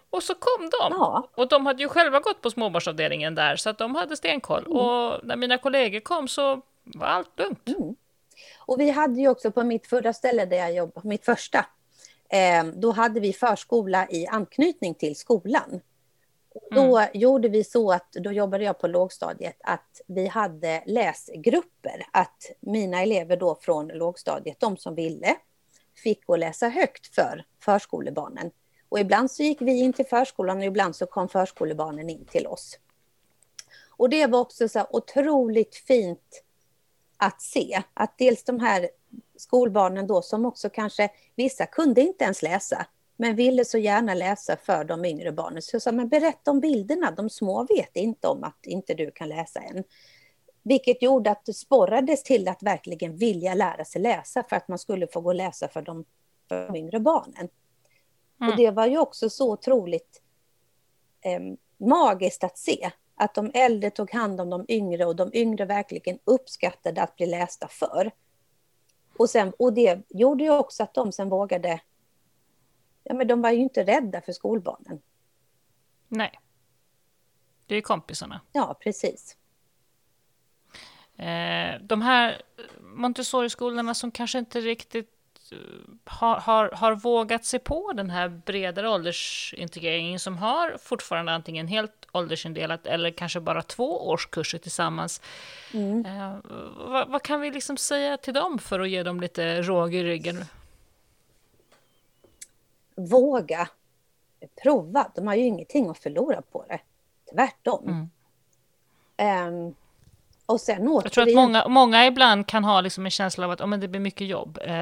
[0.09, 0.97] och så kom de.
[0.97, 1.29] Ja.
[1.35, 4.65] Och de hade ju själva gått på småbarnsavdelningen där så att de hade stenkoll.
[4.65, 4.77] Mm.
[4.77, 7.67] Och när mina kollegor kom så var allt lugnt.
[7.67, 7.95] Mm.
[8.59, 11.65] Och vi hade ju också på mitt förra ställe där jag jobbade, mitt första,
[12.73, 15.81] då hade vi förskola i anknytning till skolan.
[16.71, 17.09] Då mm.
[17.13, 22.05] gjorde vi så att, då jobbade jag på lågstadiet, att vi hade läsgrupper.
[22.13, 25.35] Att mina elever då från lågstadiet, de som ville,
[26.03, 28.51] fick gå läsa högt för förskolebarnen.
[28.89, 32.47] Och ibland så gick vi in till förskolan och ibland så kom förskolebarnen in till
[32.47, 32.79] oss.
[33.89, 36.43] Och det var också så otroligt fint
[37.17, 38.89] att se att dels de här
[39.38, 42.86] skolbarnen då som också kanske, vissa kunde inte ens läsa,
[43.17, 45.62] men ville så gärna läsa för de yngre barnen.
[45.62, 49.12] Så jag sa, men berätta om bilderna, de små vet inte om att inte du
[49.12, 49.84] kan läsa än.
[50.63, 54.80] Vilket gjorde att det sporrades till att verkligen vilja lära sig läsa för att man
[54.80, 56.06] skulle få gå och läsa för de,
[56.50, 57.50] för de yngre barnen.
[58.41, 58.52] Mm.
[58.52, 60.21] Och det var ju också så otroligt
[61.21, 61.39] eh,
[61.78, 66.19] magiskt att se att de äldre tog hand om de yngre och de yngre verkligen
[66.23, 68.12] uppskattade att bli lästa för.
[69.19, 71.82] Och, sen, och det gjorde ju också att de sen vågade...
[73.03, 75.01] Ja, men de var ju inte rädda för skolbarnen.
[76.08, 76.39] Nej.
[77.65, 78.41] Det är kompisarna.
[78.51, 79.38] Ja, precis.
[81.17, 82.41] Eh, de här
[82.80, 85.12] Montessori-skolorna som kanske inte riktigt
[85.51, 85.58] eh,
[86.06, 92.06] har, har, har vågat sig på den här bredare åldersintegreringen, som har fortfarande antingen helt
[92.17, 95.21] åldersindelat eller kanske bara två årskurser tillsammans.
[95.73, 96.06] Mm.
[96.06, 96.36] Eh,
[96.77, 100.03] vad, vad, kan vi liksom säga till dem för att ge dem lite råg i
[100.03, 100.45] ryggen?
[102.95, 103.69] Våga
[104.63, 105.12] prova.
[105.15, 106.80] De har ju ingenting att förlora på det.
[107.34, 108.10] Tvärtom.
[109.17, 109.53] Mm.
[109.53, 109.75] Um,
[110.47, 111.01] och sen återigen...
[111.03, 113.79] Jag tror att många, många ibland kan ha liksom en känsla av att oh, men
[113.79, 114.60] det blir mycket jobb.
[114.62, 114.73] Eh,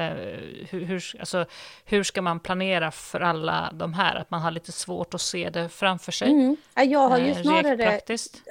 [0.70, 1.46] hur, hur, alltså,
[1.84, 4.16] hur ska man planera för alla de här?
[4.16, 6.30] Att man har lite svårt att se det framför sig.
[6.30, 6.56] Mm.
[6.74, 8.00] Jag har ju eh, snarare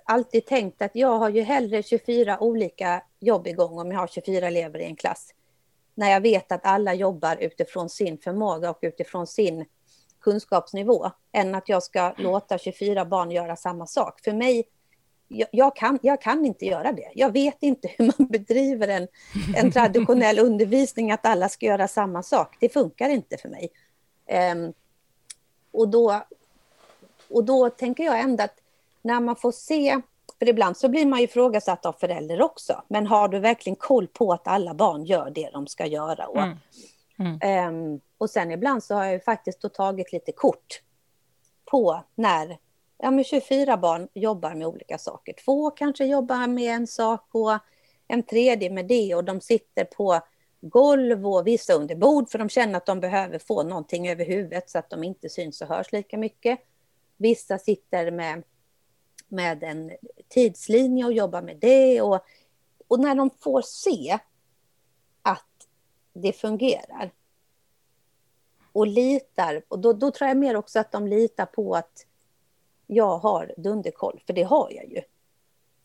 [0.05, 4.47] alltid tänkt att jag har ju hellre 24 olika jobb igång om jag har 24
[4.47, 5.33] elever i en klass.
[5.95, 9.65] När jag vet att alla jobbar utifrån sin förmåga och utifrån sin
[10.21, 11.11] kunskapsnivå.
[11.33, 14.21] Än att jag ska låta 24 barn göra samma sak.
[14.23, 14.63] För mig
[15.27, 17.11] jag, jag, kan, jag kan inte göra det.
[17.15, 19.07] Jag vet inte hur man bedriver en,
[19.55, 22.57] en traditionell undervisning, att alla ska göra samma sak.
[22.59, 23.69] Det funkar inte för mig.
[24.53, 24.73] Um,
[25.71, 26.23] och, då,
[27.29, 28.55] och då tänker jag ändå att
[29.01, 30.01] när man får se,
[30.39, 34.07] för ibland så blir man ju ifrågasatt av föräldrar också, men har du verkligen koll
[34.07, 36.27] på att alla barn gör det de ska göra?
[36.27, 36.57] Och, mm.
[37.19, 37.75] Mm.
[37.75, 40.81] Um, och sen ibland så har jag ju faktiskt tagit lite kort
[41.65, 42.57] på när
[42.97, 45.33] ja, men 24 barn jobbar med olika saker.
[45.33, 47.59] Två kanske jobbar med en sak och
[48.07, 50.21] en tredje med det och de sitter på
[50.61, 54.69] golv och vissa under bord för de känner att de behöver få någonting över huvudet
[54.69, 56.59] så att de inte syns och hörs lika mycket.
[57.17, 58.43] Vissa sitter med,
[59.27, 59.91] med en
[60.27, 62.25] tidslinje och jobbar med det och,
[62.87, 64.19] och när de får se
[65.21, 65.67] att
[66.13, 67.11] det fungerar
[68.71, 72.05] och litar, och då, då tror jag mer också att de litar på att
[72.87, 75.01] jag har dunderkoll, för det har jag ju.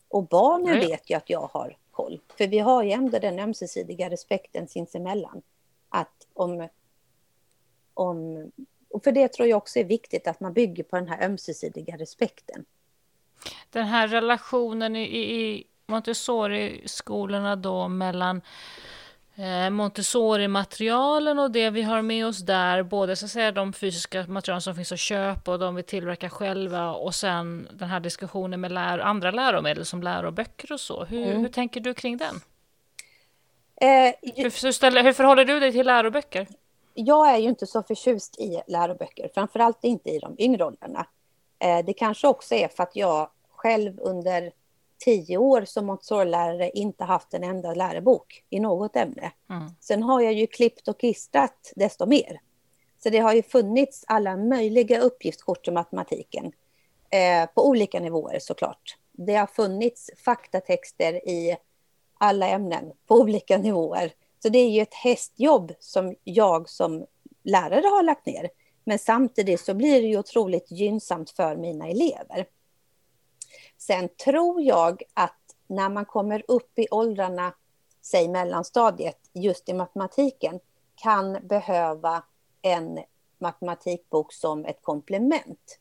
[0.07, 0.87] Och barnen Nej.
[0.87, 5.41] vet ju att jag har koll, för vi har ju ändå den ömsesidiga respekten sinsemellan.
[5.89, 6.67] Att om,
[7.93, 8.51] om,
[8.89, 11.97] och för det tror jag också är viktigt att man bygger på den här ömsesidiga
[11.97, 12.65] respekten.
[13.69, 18.41] Den här relationen i, i Montessori-skolorna då mellan
[19.71, 24.61] Montessori-materialen och det vi har med oss där, både så att säga de fysiska materialen
[24.61, 28.71] som finns att köpa och de vi tillverkar själva och sen den här diskussionen med
[28.71, 31.05] lär andra läromedel som läroböcker och så.
[31.05, 31.41] Hur, mm.
[31.41, 32.35] hur tänker du kring den?
[33.81, 36.47] Eh, hur, hur, ställer, hur förhåller du dig till läroböcker?
[36.93, 41.07] Jag är ju inte så förtjust i läroböcker, framförallt inte i de yngre åldrarna.
[41.59, 44.51] Eh, det kanske också är för att jag själv under
[45.05, 49.31] tio år som Montessori-lärare inte haft en enda lärobok i något ämne.
[49.49, 49.69] Mm.
[49.79, 52.41] Sen har jag ju klippt och klistrat desto mer.
[53.03, 56.51] Så det har ju funnits alla möjliga uppgiftskort i matematiken.
[57.09, 58.97] Eh, på olika nivåer såklart.
[59.11, 61.57] Det har funnits faktatexter i
[62.13, 64.11] alla ämnen på olika nivåer.
[64.43, 67.05] Så det är ju ett hästjobb som jag som
[67.43, 68.49] lärare har lagt ner.
[68.83, 72.45] Men samtidigt så blir det ju otroligt gynnsamt för mina elever.
[73.81, 77.53] Sen tror jag att när man kommer upp i åldrarna,
[78.01, 80.59] säg mellanstadiet, just i matematiken,
[80.95, 82.23] kan behöva
[82.61, 82.99] en
[83.37, 85.79] matematikbok som ett komplement.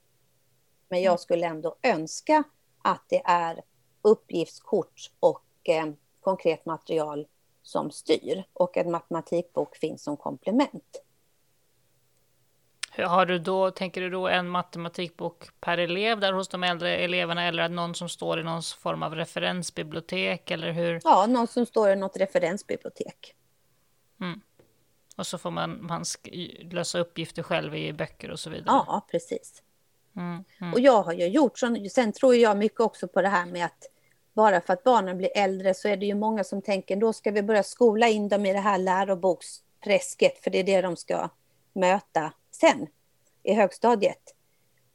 [0.88, 1.18] Men jag mm.
[1.18, 2.42] skulle ändå önska
[2.82, 3.62] att det är
[4.02, 5.86] uppgiftskort och eh,
[6.20, 7.26] konkret material
[7.62, 11.02] som styr och en matematikbok finns som komplement.
[13.02, 17.44] Har du då, tänker du då en matematikbok per elev där hos de äldre eleverna
[17.44, 21.00] eller någon som står i någon form av referensbibliotek eller hur?
[21.04, 23.34] Ja, någon som står i något referensbibliotek.
[24.20, 24.40] Mm.
[25.16, 26.04] Och så får man, man
[26.60, 28.84] lösa uppgifter själv i böcker och så vidare.
[28.86, 29.62] Ja, precis.
[30.16, 30.72] Mm, mm.
[30.72, 33.64] Och jag har ju gjort så, sen tror jag mycket också på det här med
[33.64, 33.90] att
[34.32, 37.30] bara för att barnen blir äldre så är det ju många som tänker då ska
[37.30, 41.28] vi börja skola in dem i det här läroboksträsket för det är det de ska
[41.72, 42.86] möta sen
[43.42, 44.34] i högstadiet.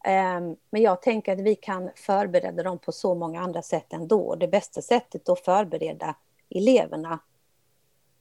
[0.05, 4.35] Ehm, men jag tänker att vi kan förbereda dem på så många andra sätt ändå.
[4.35, 6.15] Det bästa sättet att förbereda
[6.49, 7.19] eleverna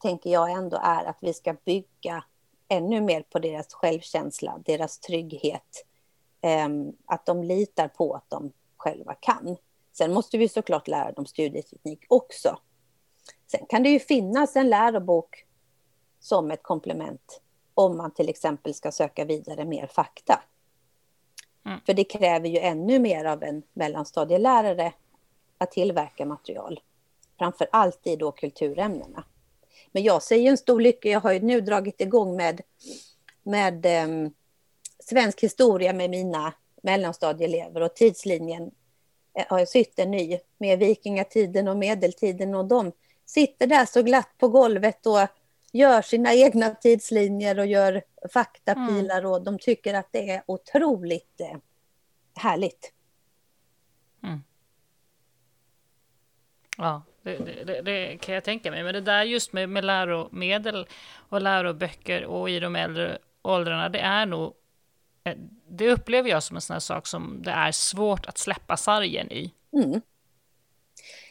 [0.03, 2.25] tänker jag ändå är att vi ska bygga
[2.69, 5.87] ännu mer på deras självkänsla, deras trygghet.
[6.41, 9.57] Ehm, att de litar på att de själva kan.
[9.93, 12.59] Sen måste vi såklart lära dem studieteknik också.
[13.47, 15.47] Sen kan det ju finnas en lärobok
[16.21, 17.41] som ett komplement
[17.75, 20.43] om man till exempel ska söka vidare mer fakta.
[21.67, 21.81] Mm.
[21.87, 24.93] För det kräver ju ännu mer av en mellanstadielärare
[25.59, 26.81] att tillverka material.
[27.39, 29.25] Framför allt i då kulturämnena.
[29.93, 31.09] Men jag säger en stor lycka.
[31.09, 32.61] Jag har ju nu dragit igång med,
[33.43, 34.31] med eh,
[34.99, 38.71] svensk historia med mina mellanstadieelever och tidslinjen
[39.39, 42.93] eh, har jag sytt en ny med vikingatiden och medeltiden och de
[43.27, 45.19] sitter där så glatt på golvet och
[45.75, 49.31] gör sina egna tidslinjer och gör faktapilar mm.
[49.31, 51.57] och de tycker att det är otroligt eh,
[52.35, 52.93] härligt.
[56.77, 58.83] Ja, det, det, det, kan jag tänka mig.
[58.83, 60.87] Men det där just med, med läromedel
[61.29, 64.53] och läroböcker och i de äldre åldrarna, det är nog
[65.25, 65.37] eh,
[65.69, 69.33] det upplever jag som en sån här sak som det är svårt att släppa sargen
[69.33, 69.55] i.
[69.73, 70.01] Mm.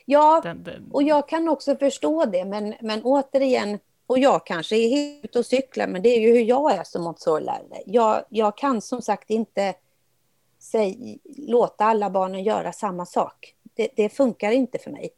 [0.06, 0.92] Ja, den, den...
[0.92, 5.46] och jag kan också förstå det, men, men återigen, och jag kanske är helt och
[5.46, 7.84] cyklar, men det är ju hur jag är som Montessori-lärare.
[7.86, 9.76] Jag, jag kan som sagt inte
[10.60, 13.56] säg, låta alla barnen göra samma sak.
[13.74, 15.10] Det, det funkar inte för mig.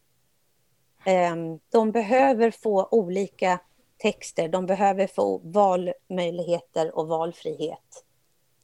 [1.06, 3.60] Ehm, de behöver få olika
[3.98, 8.04] texter, de behöver få valmöjligheter och valfrihet.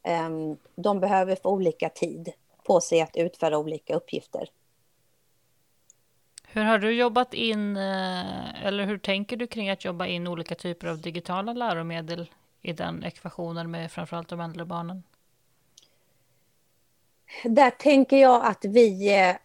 [0.04, 2.32] Ehm, de behöver få olika tid
[2.64, 4.50] på sig att utföra olika uppgifter.
[6.54, 10.56] Hur har du jobbat in, eh, eller hur tänker du kring att jobba in olika
[10.56, 12.30] typer av digitala läromedel
[12.62, 15.04] i den ekvationen med framförallt de äldre barnen?
[17.44, 19.36] Där tänker jag att vi eh,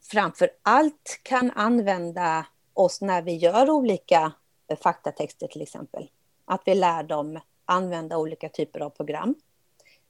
[0.00, 4.32] framför allt kan använda oss när vi gör olika
[4.68, 6.10] eh, faktatexter till exempel.
[6.44, 9.34] Att vi lär dem använda olika typer av program.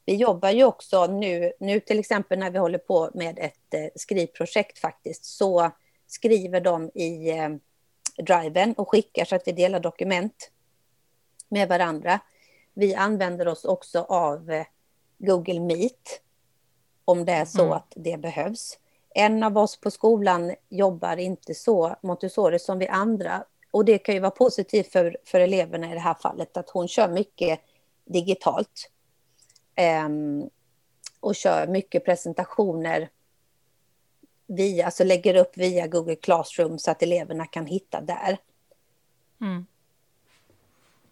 [0.05, 3.87] Vi jobbar ju också nu, nu till exempel när vi håller på med ett eh,
[3.95, 5.71] skrivprojekt faktiskt, så
[6.07, 7.49] skriver de i eh,
[8.17, 10.51] driven och skickar så att vi delar dokument
[11.49, 12.19] med varandra.
[12.73, 14.65] Vi använder oss också av eh,
[15.17, 16.21] Google Meet
[17.05, 17.73] om det är så mm.
[17.73, 18.77] att det behövs.
[19.09, 24.15] En av oss på skolan jobbar inte så Montessori som vi andra och det kan
[24.15, 27.59] ju vara positivt för, för eleverna i det här fallet att hon kör mycket
[28.05, 28.90] digitalt.
[30.05, 30.49] Um,
[31.19, 33.09] och kör mycket presentationer
[34.47, 38.37] via, alltså lägger upp via Google Classroom så att eleverna kan hitta där.
[39.41, 39.65] Mm.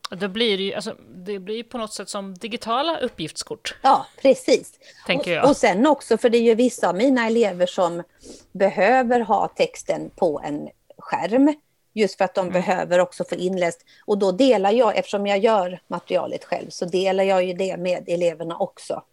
[0.09, 3.77] Då blir det, ju, alltså, det blir på något sätt som digitala uppgiftskort.
[3.81, 4.79] Ja, precis.
[5.05, 5.43] Tänker jag.
[5.43, 8.03] Och, och sen också, för det är ju vissa av mina elever som
[8.51, 11.53] behöver ha texten på en skärm.
[11.99, 12.53] Just för att de mm.
[12.53, 13.85] behöver också få inläst.
[14.05, 18.09] Och då delar jag, eftersom jag gör materialet själv, så delar jag ju det med
[18.09, 19.03] eleverna också.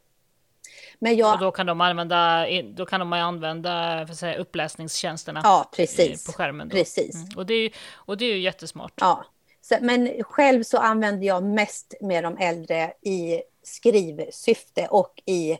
[0.98, 1.34] Men jag...
[1.34, 6.26] Och då kan de använda, då kan de använda för säga, uppläsningstjänsterna ja, precis.
[6.26, 6.68] på skärmen.
[6.68, 6.76] Då.
[6.76, 7.14] Precis.
[7.14, 7.28] Mm.
[7.36, 8.92] Och, det är, och det är ju jättesmart.
[8.96, 9.24] Ja.
[9.60, 15.58] Så, men själv så använder jag mest med de äldre i skrivsyfte och i,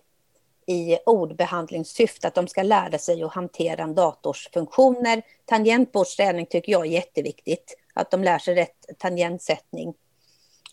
[0.67, 5.23] i ordbehandlingssyfte, att de ska lära sig att hantera en dators funktioner.
[5.45, 9.95] Tangentbordsträning tycker jag är jätteviktigt, att de lär sig rätt tangentsättning.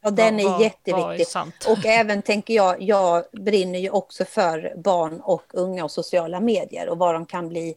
[0.03, 1.21] och den är jätteviktig.
[1.21, 6.39] Är och även tänker jag, jag brinner ju också för barn och unga och sociala
[6.39, 7.75] medier och vad de kan bli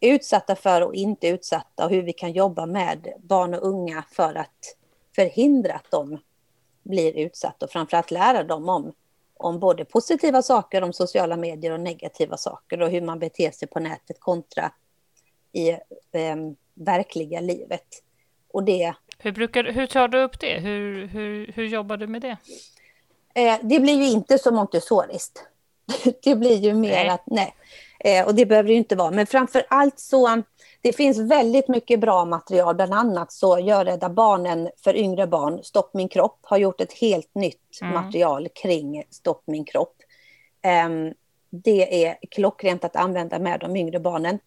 [0.00, 4.34] utsatta för och inte utsatta och hur vi kan jobba med barn och unga för
[4.34, 4.76] att
[5.14, 6.18] förhindra att de
[6.82, 8.92] blir utsatta och framförallt lära dem om,
[9.36, 13.68] om både positiva saker om sociala medier och negativa saker och hur man beter sig
[13.68, 14.72] på nätet kontra
[15.52, 15.70] i
[16.12, 16.36] eh,
[16.74, 18.02] verkliga livet.
[18.52, 18.94] Och det...
[19.18, 20.58] Hur, brukar, hur tar du upp det?
[20.58, 22.36] Hur, hur, hur jobbar du med det?
[23.34, 25.44] Eh, det blir ju inte så montessoriskt.
[26.22, 27.08] det blir ju mer nej.
[27.08, 27.54] att, nej.
[28.00, 29.10] Eh, och det behöver det ju inte vara.
[29.10, 30.42] Men framför allt så
[30.80, 35.62] det finns väldigt mycket bra material, bland annat så gör Rädda Barnen för yngre barn,
[35.62, 37.94] Stopp min kropp, har gjort ett helt nytt mm.
[37.94, 39.96] material kring Stopp min kropp.
[40.86, 41.14] Um,
[41.50, 44.38] det är klockrent att använda med de yngre barnen.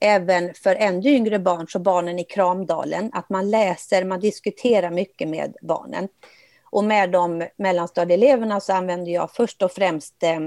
[0.00, 5.28] Även för ännu yngre barn, så barnen i Kramdalen, att man läser, man diskuterar mycket
[5.28, 6.08] med barnen.
[6.64, 10.40] Och med de mellanstadieeleverna så använder jag först och främst eh,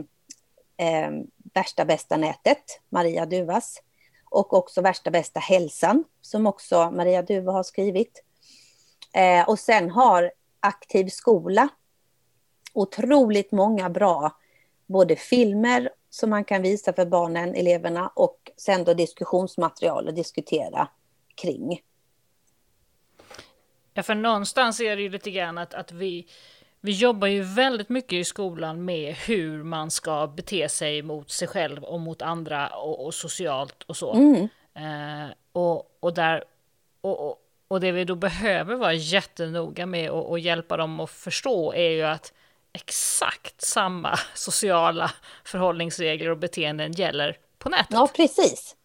[0.87, 1.11] eh
[1.55, 3.81] Värsta bästa nätet, Maria Duvas
[4.29, 8.23] och också Värsta bästa hälsan som också Maria Duva har skrivit.
[9.13, 11.69] Eh, och sen har Aktiv skola
[12.73, 14.31] otroligt många bra
[14.87, 20.87] både filmer som man kan visa för barnen, eleverna och sen då diskussionsmaterial att diskutera
[21.35, 21.81] kring.
[23.93, 26.27] Ja, för någonstans är det ju lite grann att, att vi,
[26.81, 31.47] vi jobbar ju väldigt mycket i skolan med hur man ska bete sig mot sig
[31.47, 34.13] själv och mot andra och, och socialt och så.
[34.13, 34.47] Mm.
[34.73, 36.43] Eh, och, och, där,
[37.01, 37.37] och, och,
[37.67, 41.89] och, det vi då behöver vara jättenoga med och, och hjälpa dem att förstå är
[41.89, 42.33] ju att
[42.73, 45.11] exakt samma sociala
[45.43, 47.87] förhållningsregler och beteenden gäller på nätet.
[47.89, 48.75] Ja, precis.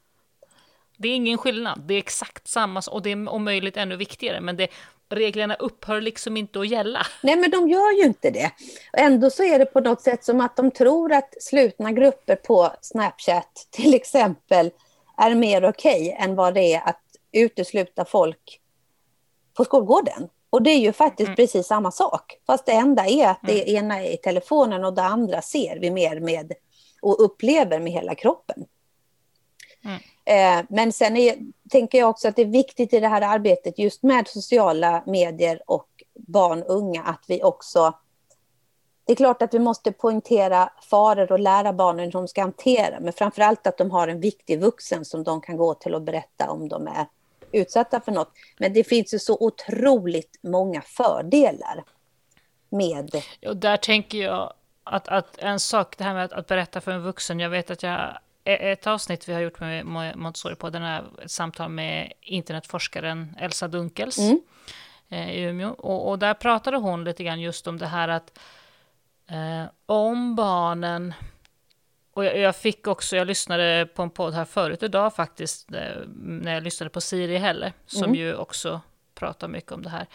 [0.96, 4.40] Det är ingen skillnad, det är exakt samma och det är om möjligt ännu viktigare,
[4.40, 4.68] men det,
[5.08, 7.06] reglerna upphör liksom inte att gälla.
[7.22, 8.50] Nej, men de gör ju inte det.
[8.92, 12.72] Ändå så är det på något sätt som att de tror att slutna grupper på
[12.80, 14.70] Snapchat till exempel
[15.16, 18.60] är mer okej okay än vad det är att utesluta folk
[19.56, 20.28] på skolgården.
[20.50, 21.36] Och det är ju faktiskt mm.
[21.36, 22.38] precis samma sak.
[22.46, 23.84] Fast det enda är att det mm.
[23.84, 26.52] ena är i telefonen och det andra ser vi mer med
[27.02, 28.64] och upplever med hela kroppen.
[29.84, 29.98] Mm.
[30.24, 31.36] Eh, men sen är,
[31.70, 35.62] tänker jag också att det är viktigt i det här arbetet just med sociala medier
[35.66, 37.94] och barn och unga att vi också
[39.08, 43.00] det är klart att vi måste poängtera faror och lära barnen hur de ska hantera,
[43.00, 46.02] men framför allt att de har en viktig vuxen som de kan gå till och
[46.02, 47.06] berätta om de är
[47.52, 48.32] utsatta för något.
[48.58, 51.84] Men det finns ju så otroligt många fördelar
[52.68, 53.10] med...
[53.46, 54.52] Och där tänker jag
[54.84, 57.70] att, att en sak, det här med att, att berätta för en vuxen, jag vet
[57.70, 58.18] att jag
[58.48, 59.86] ett avsnitt vi har gjort med
[60.16, 64.40] Montessori på den här ett samtal med internetforskaren Elsa Dunkels mm.
[65.10, 65.70] Eh, i Umeå.
[65.70, 68.38] Och, och, där pratade hon lite grann just om det här att
[69.26, 71.14] eh, om barnen
[72.18, 76.02] och jag, jag, fick också, jag lyssnade på en podd här förut idag faktiskt, eh,
[76.16, 78.14] när jag lyssnade på Siri Helle, som mm.
[78.14, 78.80] ju också
[79.14, 80.06] pratar mycket om det här.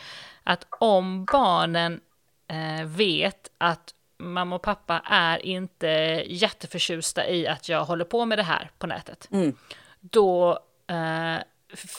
[0.43, 2.01] Att om barnen
[2.47, 5.87] eh, vet att mamma och pappa är inte
[6.27, 9.57] jätteförtjusta i att jag håller på med det här på nätet, mm.
[9.99, 11.37] då eh,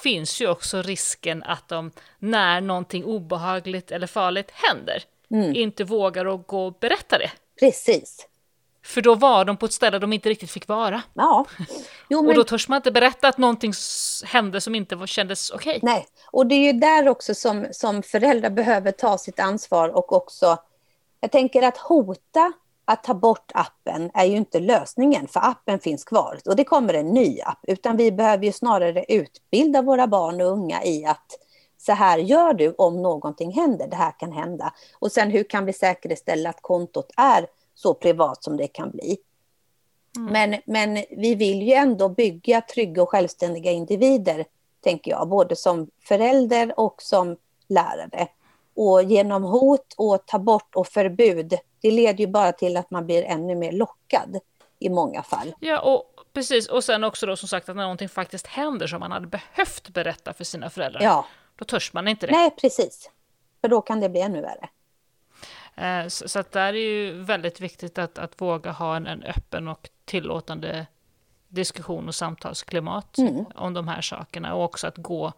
[0.03, 5.57] finns ju också risken att de, när någonting obehagligt eller farligt händer, mm.
[5.57, 7.31] inte vågar att gå och berätta det.
[7.61, 8.29] Precis.
[8.85, 11.03] För då var de på ett ställe de inte riktigt fick vara.
[11.15, 11.45] Ja.
[12.09, 12.29] Jo, men...
[12.29, 13.73] Och då törs man inte berätta att någonting
[14.25, 15.77] hände som inte kändes okej.
[15.77, 15.81] Okay.
[15.83, 20.13] Nej, och det är ju där också som, som föräldrar behöver ta sitt ansvar och
[20.13, 20.59] också,
[21.21, 22.53] jag tänker att hota
[22.85, 26.95] att ta bort appen är ju inte lösningen, för appen finns kvar och det kommer
[26.95, 31.39] en ny app, utan vi behöver ju snarare utbilda våra barn och unga i att
[31.79, 34.73] så här gör du om någonting händer, det här kan hända.
[34.99, 39.17] Och sen hur kan vi säkerställa att kontot är så privat som det kan bli.
[40.17, 40.33] Mm.
[40.33, 44.45] Men, men vi vill ju ändå bygga trygga och självständiga individer,
[44.81, 47.37] tänker jag, både som förälder och som
[47.69, 48.29] lärare.
[48.77, 53.07] Och genom hot och ta bort och förbud, det leder ju bara till att man
[53.07, 54.41] blir ännu mer lockad
[54.79, 55.55] i många fall.
[55.61, 56.69] Ja, och precis.
[56.69, 59.89] Och sen också då som sagt att när någonting faktiskt händer som man hade behövt
[59.89, 61.27] berätta för sina föräldrar, ja.
[61.57, 62.33] då törs man inte det.
[62.33, 63.11] Nej, precis.
[63.61, 64.69] För då kan det bli ännu värre.
[65.77, 69.23] Eh, så, så att där är ju väldigt viktigt att, att våga ha en, en
[69.23, 70.87] öppen och tillåtande
[71.49, 73.45] diskussion och samtalsklimat mm.
[73.55, 75.33] om de här sakerna och också att gå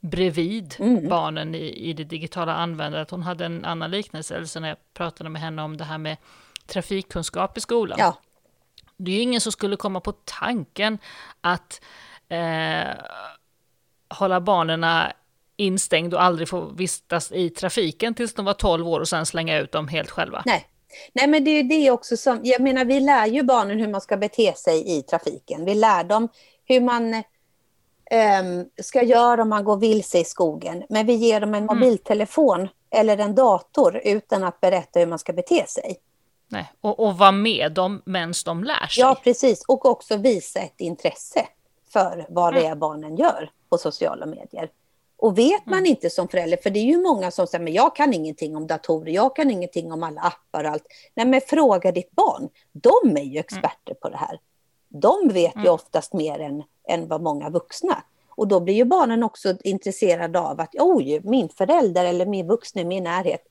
[0.00, 1.08] bredvid mm.
[1.08, 3.10] barnen i, i det digitala användandet.
[3.10, 6.16] Hon hade en annan liknelse, alltså när jag pratade med henne om det här med
[6.66, 7.98] trafikkunskap i skolan.
[8.00, 8.18] Ja.
[8.96, 10.98] Det är ju ingen som skulle komma på tanken
[11.40, 11.80] att
[12.28, 12.94] eh,
[14.08, 14.84] hålla barnen
[15.56, 19.58] instängd och aldrig få vistas i trafiken tills de var 12 år och sen slänga
[19.58, 20.42] ut dem helt själva.
[20.46, 20.66] Nej.
[21.12, 23.88] Nej, men det är ju det också som, jag menar vi lär ju barnen hur
[23.88, 25.64] man ska bete sig i trafiken.
[25.64, 26.28] Vi lär dem
[26.64, 30.84] hur man um, ska göra om man går vilse i skogen.
[30.88, 31.76] Men vi ger dem en mm.
[31.78, 35.96] mobiltelefon eller en dator utan att berätta hur man ska bete sig.
[36.48, 39.00] Nej, och, och vara med dem medan de lär sig.
[39.00, 39.64] Ja, precis.
[39.68, 41.46] Och också visa ett intresse
[41.92, 42.72] för vad det mm.
[42.72, 44.70] är barnen gör på sociala medier.
[45.18, 45.90] Och vet man mm.
[45.90, 48.66] inte som förälder, för det är ju många som säger, men jag kan ingenting om
[48.66, 50.86] datorer, jag kan ingenting om alla appar och allt.
[51.14, 52.48] Nej, men fråga ditt barn.
[52.72, 53.98] De är ju experter mm.
[54.02, 54.40] på det här.
[54.88, 55.64] De vet mm.
[55.64, 58.02] ju oftast mer än, än vad många vuxna.
[58.30, 62.80] Och då blir ju barnen också intresserade av att, oj, min förälder eller min vuxna
[62.80, 63.42] i min närhet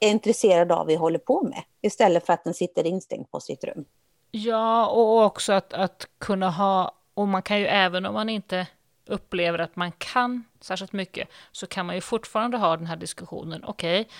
[0.00, 3.40] är intresserad av vad vi håller på med, istället för att den sitter instängd på
[3.40, 3.84] sitt rum.
[4.30, 8.66] Ja, och också att, att kunna ha, och man kan ju även om man inte
[9.06, 13.64] upplever att man kan särskilt mycket, så kan man ju fortfarande ha den här diskussionen.
[13.64, 14.12] Okej, okay,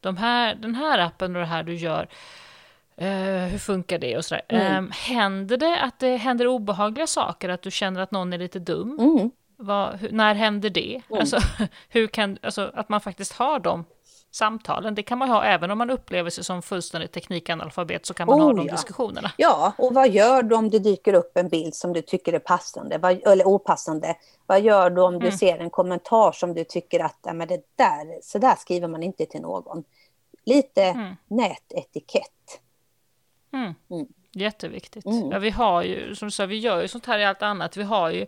[0.00, 2.08] de här, den här appen och det här du gör,
[3.00, 4.42] uh, hur funkar det och sådär.
[4.48, 4.84] Mm.
[4.84, 8.58] Um, händer det att det händer obehagliga saker, att du känner att någon är lite
[8.58, 8.98] dum?
[9.00, 9.30] Mm.
[9.56, 11.02] Vad, hur, när händer det?
[11.08, 11.20] Mm.
[11.20, 11.38] Alltså,
[11.88, 13.84] hur kan, alltså, att man faktiskt har de
[14.30, 14.94] samtalen.
[14.94, 18.40] Det kan man ha även om man upplever sig som fullständigt teknikanalfabet så kan man
[18.40, 18.72] oh, ha de ja.
[18.72, 19.32] diskussionerna.
[19.36, 22.38] Ja, och vad gör du om det dyker upp en bild som du tycker är
[22.38, 24.16] passande vad, eller opassande?
[24.46, 25.30] Vad gör du om mm.
[25.30, 28.88] du ser en kommentar som du tycker att ja, men det där, så där skriver
[28.88, 29.84] man inte till någon?
[30.44, 31.16] Lite mm.
[31.28, 32.60] nätetikett.
[33.52, 33.74] Mm.
[33.90, 34.06] Mm.
[34.32, 35.06] Jätteviktigt.
[35.06, 35.30] Mm.
[35.30, 37.76] Ja, vi har ju, som du sa, vi gör ju sånt här i allt annat.
[37.76, 38.26] Vi har ju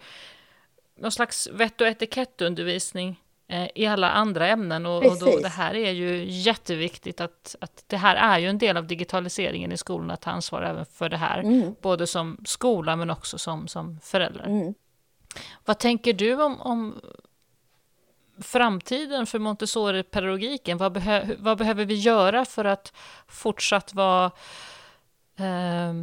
[0.96, 3.20] någon slags vett och etikettundervisning
[3.74, 4.86] i alla andra ämnen.
[4.86, 8.58] Och, och då, det här är ju jätteviktigt att, att det här är ju en
[8.58, 11.38] del av digitaliseringen i skolan att ta ansvar även för det här.
[11.38, 11.74] Mm.
[11.80, 14.46] Både som skola men också som, som förälder.
[14.46, 14.74] Mm.
[15.64, 17.00] Vad tänker du om, om
[18.42, 20.78] framtiden för Montessori-pedagogiken?
[20.78, 22.92] Vad, behö vad, behöver vi göra för att
[23.28, 24.30] fortsatt vara
[25.36, 25.94] eh,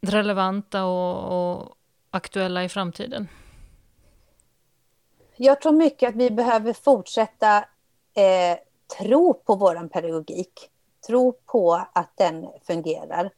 [0.00, 1.74] relevanta och, och
[2.10, 3.28] aktuella i framtiden?
[5.40, 7.56] Jag tror mycket att vi behöver fortsätta
[8.14, 8.58] eh,
[8.98, 10.70] tro på vår pedagogik.
[11.06, 13.30] Tro på att den fungerar.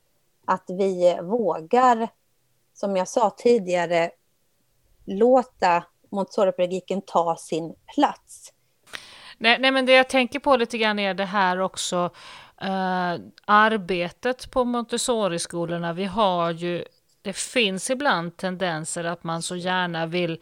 [0.45, 2.09] Att vi vågar,
[2.75, 4.11] som jag sa tidigare,
[5.05, 8.53] låta Montessori-pedagogiken ta sin plats.
[9.39, 12.11] Nej, nej, men det jag tänker på lite grann är det här också,
[12.61, 15.93] eh, arbetet på Montessori-skolorna.
[15.93, 16.85] Vi har ju,
[17.23, 20.41] det finns ibland tendenser att man så gärna vill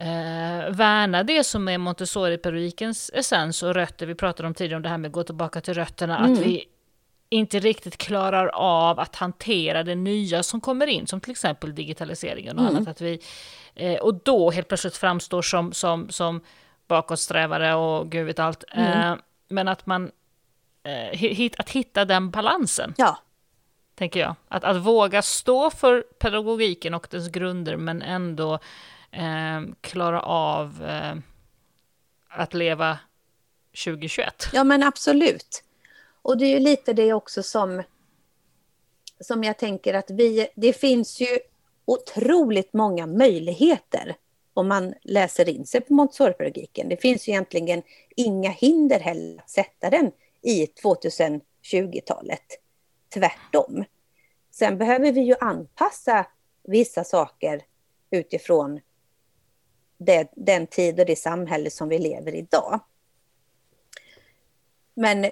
[0.00, 4.06] eh, värna det som är Montessori-pedagogikens essens och rötter.
[4.06, 6.32] Vi pratade om tidigare om det här med att gå tillbaka till rötterna, mm.
[6.32, 6.64] att vi
[7.28, 12.58] inte riktigt klarar av att hantera det nya som kommer in, som till exempel digitaliseringen
[12.58, 12.76] och mm.
[12.76, 12.88] annat.
[12.88, 13.20] Att vi,
[13.74, 16.40] eh, och då helt plötsligt framstår som, som, som
[16.88, 18.64] bakåtsträvare och gud vet allt.
[18.72, 19.12] Mm.
[19.12, 20.10] Eh, men att man,
[20.82, 22.94] eh, hit, att hitta den balansen.
[22.96, 23.18] Ja.
[23.94, 24.34] Tänker jag.
[24.48, 28.58] Att, att våga stå för pedagogiken och dess grunder, men ändå
[29.10, 31.14] eh, klara av eh,
[32.28, 32.98] att leva
[33.84, 34.46] 2021.
[34.52, 35.64] Ja, men absolut.
[36.22, 37.82] Och det är ju lite det också som,
[39.20, 41.38] som jag tänker att vi, det finns ju
[41.84, 44.16] otroligt många möjligheter
[44.54, 46.88] om man läser in sig på Montessoripedagogiken.
[46.88, 47.82] Det finns ju egentligen
[48.16, 52.44] inga hinder heller att sätta den i 2020-talet.
[53.14, 53.84] Tvärtom.
[54.50, 56.26] Sen behöver vi ju anpassa
[56.62, 57.62] vissa saker
[58.10, 58.80] utifrån
[60.00, 62.80] det, den tid och det samhälle som vi lever i idag.
[64.94, 65.30] Men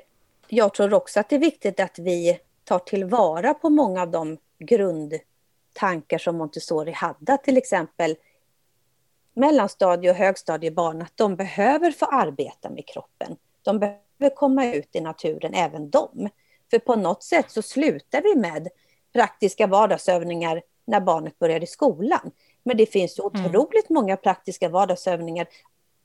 [0.49, 4.39] jag tror också att det är viktigt att vi tar tillvara på många av de
[4.59, 8.16] grundtankar som Montessori hade, till exempel
[9.35, 13.37] mellanstadie och högstadiebarn, att de behöver få arbeta med kroppen.
[13.62, 16.29] De behöver komma ut i naturen, även de.
[16.71, 18.69] För på något sätt så slutar vi med
[19.12, 22.31] praktiska vardagsövningar när barnet börjar i skolan.
[22.69, 23.47] Men det finns ju mm.
[23.47, 24.03] otroligt mm.
[24.03, 25.47] många praktiska vardagsövningar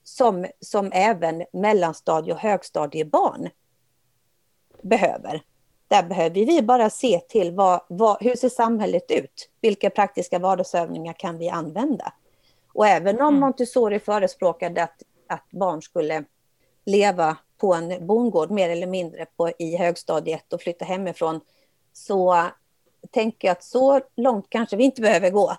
[0.04, 3.50] som, som även mellanstadie och högstadiebarn
[4.82, 5.42] behöver.
[5.88, 9.50] Där behöver vi bara se till vad, vad, hur ser samhället ut?
[9.62, 12.14] Vilka praktiska vardagsövningar kan vi använda?
[12.74, 13.40] Och även om mm.
[13.40, 16.24] Montessori förespråkade att, att barn skulle
[16.86, 21.42] leva på en bondgård mer eller mindre på, i högstadiet och flytta hemifrån,
[21.94, 22.46] så
[23.12, 25.54] tänker jag att så långt kanske vi inte behöver gå.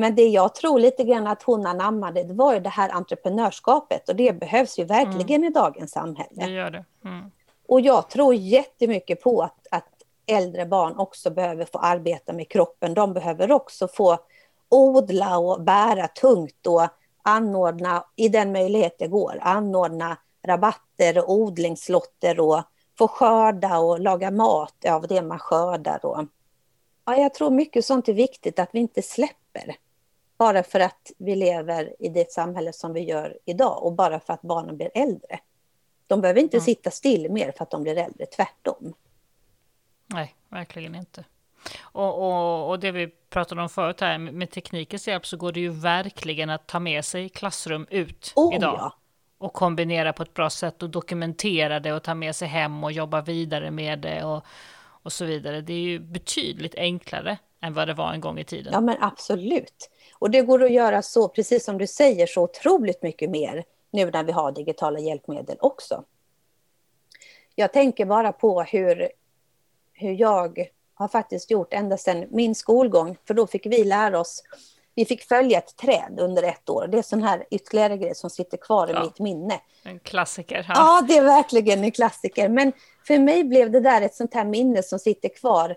[0.00, 4.08] Men det jag tror lite grann att hon anammade, det var ju det här entreprenörskapet
[4.08, 5.44] och det behövs ju verkligen mm.
[5.44, 6.44] i dagens samhälle.
[6.44, 6.84] Det gör det.
[7.04, 7.30] Mm.
[7.68, 9.88] Och jag tror jättemycket på att, att
[10.26, 12.94] äldre barn också behöver få arbeta med kroppen.
[12.94, 14.18] De behöver också få
[14.68, 16.86] odla och bära tungt och
[17.22, 22.62] anordna, i den möjlighet det går, anordna rabatter och odlingslotter och
[22.98, 26.06] få skörda och laga mat av det man skördar.
[26.06, 26.24] Och,
[27.04, 29.76] ja, jag tror mycket sånt är viktigt att vi inte släpper.
[30.40, 34.32] Bara för att vi lever i det samhälle som vi gör idag och bara för
[34.32, 35.40] att barnen blir äldre.
[36.06, 36.64] De behöver inte mm.
[36.64, 38.94] sitta still mer för att de blir äldre, tvärtom.
[40.06, 41.24] Nej, verkligen inte.
[41.80, 45.60] Och, och, och det vi pratade om förut här, med teknikens hjälp så går det
[45.60, 48.76] ju verkligen att ta med sig klassrum ut oh, idag.
[48.78, 48.94] Ja.
[49.38, 52.92] Och kombinera på ett bra sätt och dokumentera det och ta med sig hem och
[52.92, 54.44] jobba vidare med det och,
[55.02, 55.60] och så vidare.
[55.60, 58.72] Det är ju betydligt enklare än vad det var en gång i tiden.
[58.72, 59.90] Ja, men absolut.
[60.14, 64.10] Och det går att göra så, precis som du säger, så otroligt mycket mer nu
[64.10, 66.04] när vi har digitala hjälpmedel också.
[67.54, 69.08] Jag tänker bara på hur,
[69.92, 74.42] hur jag har faktiskt gjort ända sedan min skolgång, för då fick vi lära oss
[74.94, 76.86] vi fick följa ett träd under ett år.
[76.86, 79.60] Det är sån här ytterligare grej som sitter kvar i ja, mitt minne.
[79.82, 80.64] En klassiker.
[80.68, 80.74] Ja.
[80.76, 82.48] ja, det är verkligen en klassiker.
[82.48, 82.72] Men
[83.06, 85.76] för mig blev det där ett sånt här minne som sitter kvar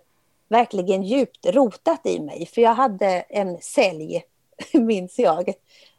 [0.50, 2.46] verkligen djupt rotat i mig.
[2.46, 4.24] För jag hade en sälj,
[4.74, 5.54] minns jag.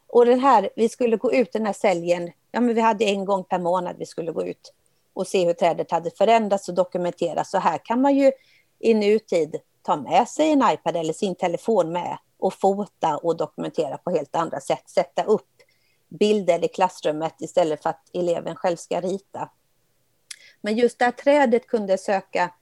[0.07, 3.25] Och den här, vi skulle gå ut den här säljen, ja men vi hade en
[3.25, 4.73] gång per månad vi skulle gå ut
[5.13, 7.51] och se hur trädet hade förändrats och dokumenteras.
[7.51, 8.31] Så här kan man ju
[8.79, 13.97] i nutid ta med sig en iPad eller sin telefon med och fota och dokumentera
[13.97, 14.89] på helt andra sätt.
[14.89, 15.49] Sätta upp
[16.07, 19.49] bilder i klassrummet istället för att eleven själv ska rita.
[20.61, 22.53] Men just det här trädet kunde söka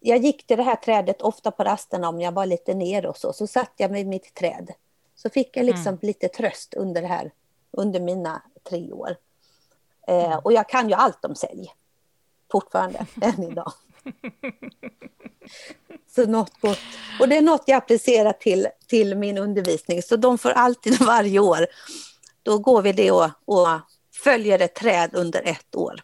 [0.00, 3.16] jag gick till det här trädet ofta på rasterna om jag var lite nere och
[3.16, 3.32] så.
[3.32, 4.70] Så satt jag med mitt träd.
[5.14, 5.98] Så fick jag liksom mm.
[6.02, 7.32] lite tröst under det här,
[7.70, 9.16] under mina tre år.
[10.08, 11.72] Eh, och jag kan ju allt om sälj.
[12.52, 13.72] Fortfarande, än idag.
[16.14, 16.78] Så något gott.
[17.20, 20.02] Och det är något jag applicerar till, till min undervisning.
[20.02, 21.66] Så de får alltid varje år
[22.42, 23.68] då går vi det och, och
[24.24, 26.00] följer ett träd under ett år.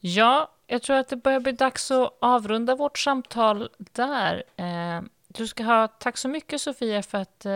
[0.00, 4.44] Ja, jag tror att det börjar bli dags att avrunda vårt samtal där.
[4.56, 7.52] Eh, du ska ha tack så mycket Sofia för att eh,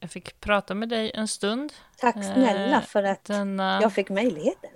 [0.00, 1.72] jag fick prata med dig en stund.
[1.98, 4.70] Tack snälla eh, för att denna, jag fick möjligheten.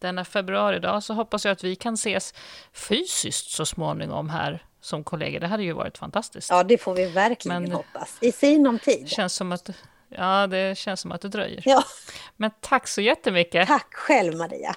[0.00, 2.34] Denna februaridag så hoppas jag att vi kan ses
[2.72, 5.40] fysiskt så småningom här som kollegor.
[5.40, 6.50] Det hade ju varit fantastiskt.
[6.50, 8.18] Ja, det får vi verkligen Men, hoppas.
[8.20, 9.08] I sinom tid.
[9.08, 9.70] Känns som att,
[10.08, 11.62] ja, det känns som att det dröjer.
[11.64, 11.82] Ja.
[12.36, 13.68] Men tack så jättemycket.
[13.68, 14.74] Tack själv Maria.